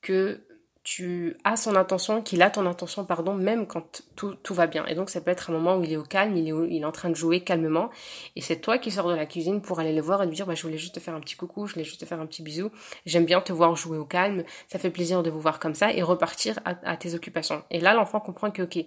que 0.00 0.45
tu 0.86 1.36
as 1.42 1.56
son 1.56 1.74
intention, 1.74 2.22
qu'il 2.22 2.42
a 2.42 2.48
ton 2.48 2.64
intention, 2.64 3.04
pardon, 3.04 3.34
même 3.34 3.66
quand 3.66 4.04
tout, 4.14 4.36
tout, 4.44 4.54
va 4.54 4.68
bien. 4.68 4.86
Et 4.86 4.94
donc 4.94 5.10
ça 5.10 5.20
peut 5.20 5.32
être 5.32 5.50
un 5.50 5.52
moment 5.52 5.76
où 5.76 5.82
il 5.82 5.92
est 5.92 5.96
au 5.96 6.04
calme, 6.04 6.36
il 6.36 6.46
est, 6.46 6.52
il 6.70 6.82
est 6.82 6.84
en 6.84 6.92
train 6.92 7.10
de 7.10 7.16
jouer 7.16 7.40
calmement, 7.40 7.90
et 8.36 8.40
c'est 8.40 8.60
toi 8.60 8.78
qui 8.78 8.92
sors 8.92 9.08
de 9.08 9.14
la 9.16 9.26
cuisine 9.26 9.60
pour 9.60 9.80
aller 9.80 9.92
le 9.92 10.00
voir 10.00 10.22
et 10.22 10.26
lui 10.26 10.36
dire, 10.36 10.46
bah, 10.46 10.54
je 10.54 10.62
voulais 10.62 10.78
juste 10.78 10.94
te 10.94 11.00
faire 11.00 11.16
un 11.16 11.20
petit 11.20 11.34
coucou, 11.34 11.66
je 11.66 11.72
voulais 11.72 11.84
juste 11.84 11.98
te 11.98 12.04
faire 12.04 12.20
un 12.20 12.26
petit 12.26 12.40
bisou, 12.40 12.70
j'aime 13.04 13.24
bien 13.24 13.40
te 13.40 13.52
voir 13.52 13.74
jouer 13.74 13.98
au 13.98 14.04
calme, 14.04 14.44
ça 14.68 14.78
fait 14.78 14.90
plaisir 14.90 15.24
de 15.24 15.30
vous 15.30 15.40
voir 15.40 15.58
comme 15.58 15.74
ça, 15.74 15.92
et 15.92 16.04
repartir 16.04 16.60
à, 16.64 16.96
tes 16.96 17.14
occupations. 17.16 17.64
Et 17.72 17.80
là, 17.80 17.92
l'enfant 17.92 18.20
comprend 18.20 18.52
que, 18.52 18.62
ok, 18.62 18.78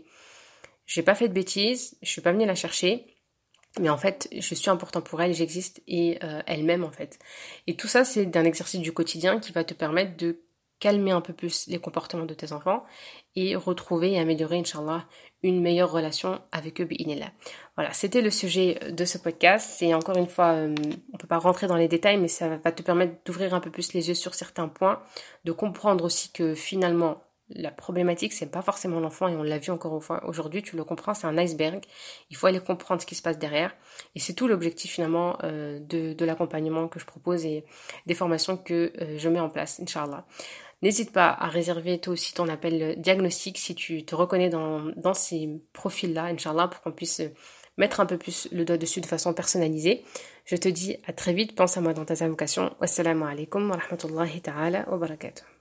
j'ai 0.85 1.03
pas 1.03 1.15
fait 1.15 1.27
de 1.27 1.33
bêtises, 1.33 1.97
je 2.01 2.09
suis 2.09 2.21
pas 2.21 2.31
venue 2.31 2.45
la 2.45 2.55
chercher, 2.55 3.07
mais 3.77 3.89
en 3.89 3.97
fait, 3.97 4.29
je 4.31 4.55
suis 4.55 4.69
important 4.69 5.01
pour 5.01 5.21
elle, 5.21 5.33
j'existe 5.33 5.81
et 5.85 6.17
euh, 6.23 6.41
elle-même 6.47 6.85
en 6.85 6.91
fait. 6.91 7.19
Et 7.67 7.75
tout 7.75 7.89
ça, 7.89 8.05
c'est 8.05 8.25
d'un 8.25 8.45
exercice 8.45 8.79
du 8.79 8.93
quotidien 8.93 9.41
qui 9.41 9.51
va 9.51 9.65
te 9.65 9.73
permettre 9.73 10.15
de 10.15 10.39
calmer 10.79 11.11
un 11.11 11.21
peu 11.21 11.33
plus 11.33 11.67
les 11.67 11.79
comportements 11.79 12.25
de 12.25 12.33
tes 12.33 12.53
enfants 12.53 12.83
et 13.35 13.55
retrouver 13.55 14.13
et 14.13 14.19
améliorer, 14.19 14.59
Inch'Allah, 14.59 15.05
une 15.43 15.61
meilleure 15.61 15.91
relation 15.91 16.41
avec 16.51 16.81
eux, 16.81 16.85
bi'inillah. 16.85 17.31
Voilà, 17.75 17.93
c'était 17.93 18.21
le 18.21 18.31
sujet 18.31 18.79
de 18.89 19.05
ce 19.05 19.17
podcast. 19.17 19.69
C'est 19.77 19.93
encore 19.93 20.17
une 20.17 20.27
fois, 20.27 20.53
euh, 20.53 20.75
on 21.13 21.17
peut 21.17 21.27
pas 21.27 21.37
rentrer 21.37 21.67
dans 21.67 21.77
les 21.77 21.87
détails, 21.87 22.17
mais 22.17 22.27
ça 22.27 22.57
va 22.57 22.71
te 22.71 22.81
permettre 22.81 23.13
d'ouvrir 23.25 23.53
un 23.53 23.59
peu 23.59 23.71
plus 23.71 23.93
les 23.93 24.09
yeux 24.09 24.15
sur 24.15 24.33
certains 24.33 24.67
points, 24.67 25.01
de 25.45 25.51
comprendre 25.51 26.03
aussi 26.03 26.31
que 26.31 26.55
finalement, 26.55 27.21
la 27.51 27.71
problématique, 27.71 28.33
c'est 28.33 28.51
pas 28.51 28.61
forcément 28.61 28.99
l'enfant, 28.99 29.27
et 29.27 29.35
on 29.35 29.43
l'a 29.43 29.57
vu 29.57 29.71
encore 29.71 29.95
une 29.95 30.01
fois 30.01 30.23
aujourd'hui, 30.27 30.61
tu 30.61 30.75
le 30.75 30.83
comprends, 30.83 31.13
c'est 31.13 31.25
un 31.25 31.37
iceberg. 31.37 31.83
Il 32.29 32.35
faut 32.35 32.47
aller 32.47 32.59
comprendre 32.59 33.01
ce 33.01 33.07
qui 33.07 33.15
se 33.15 33.21
passe 33.21 33.39
derrière. 33.39 33.75
Et 34.15 34.19
c'est 34.19 34.33
tout 34.33 34.47
l'objectif 34.47 34.91
finalement 34.91 35.37
euh, 35.43 35.79
de, 35.79 36.25
l'accompagnement 36.25 36.87
que 36.87 36.99
je 36.99 37.05
propose 37.05 37.45
et 37.45 37.65
des 38.05 38.13
formations 38.13 38.57
que 38.57 38.93
euh, 39.01 39.17
je 39.17 39.29
mets 39.29 39.39
en 39.39 39.49
place, 39.49 39.79
Inch'Allah. 39.79 40.25
N'hésite 40.81 41.11
pas 41.11 41.29
à 41.29 41.47
réserver 41.47 41.99
toi 41.99 42.13
aussi 42.13 42.33
ton 42.33 42.47
appel 42.47 42.95
diagnostic 42.99 43.57
si 43.57 43.75
tu 43.75 44.05
te 44.05 44.15
reconnais 44.15 44.49
dans, 44.49 44.91
dans 44.95 45.13
ces 45.13 45.49
profils-là, 45.73 46.25
Inch'Allah, 46.25 46.69
pour 46.69 46.81
qu'on 46.81 46.91
puisse 46.93 47.21
mettre 47.77 47.99
un 47.99 48.05
peu 48.05 48.17
plus 48.17 48.47
le 48.51 48.63
doigt 48.65 48.77
dessus 48.77 49.01
de 49.01 49.05
façon 49.05 49.33
personnalisée. 49.33 50.03
Je 50.45 50.55
te 50.55 50.69
dis 50.69 50.97
à 51.05 51.13
très 51.13 51.33
vite, 51.33 51.55
pense 51.55 51.77
à 51.77 51.81
moi 51.81 51.93
dans 51.93 52.05
ta 52.05 52.23
invocations. 52.23 52.75
Wassalamu 52.79 53.23
alaikum 53.23 53.69
wa 53.69 53.77
rahmatullahi 53.77 54.41
ta'ala 54.41 54.87
wa 54.89 54.97
barakatuh. 54.97 55.58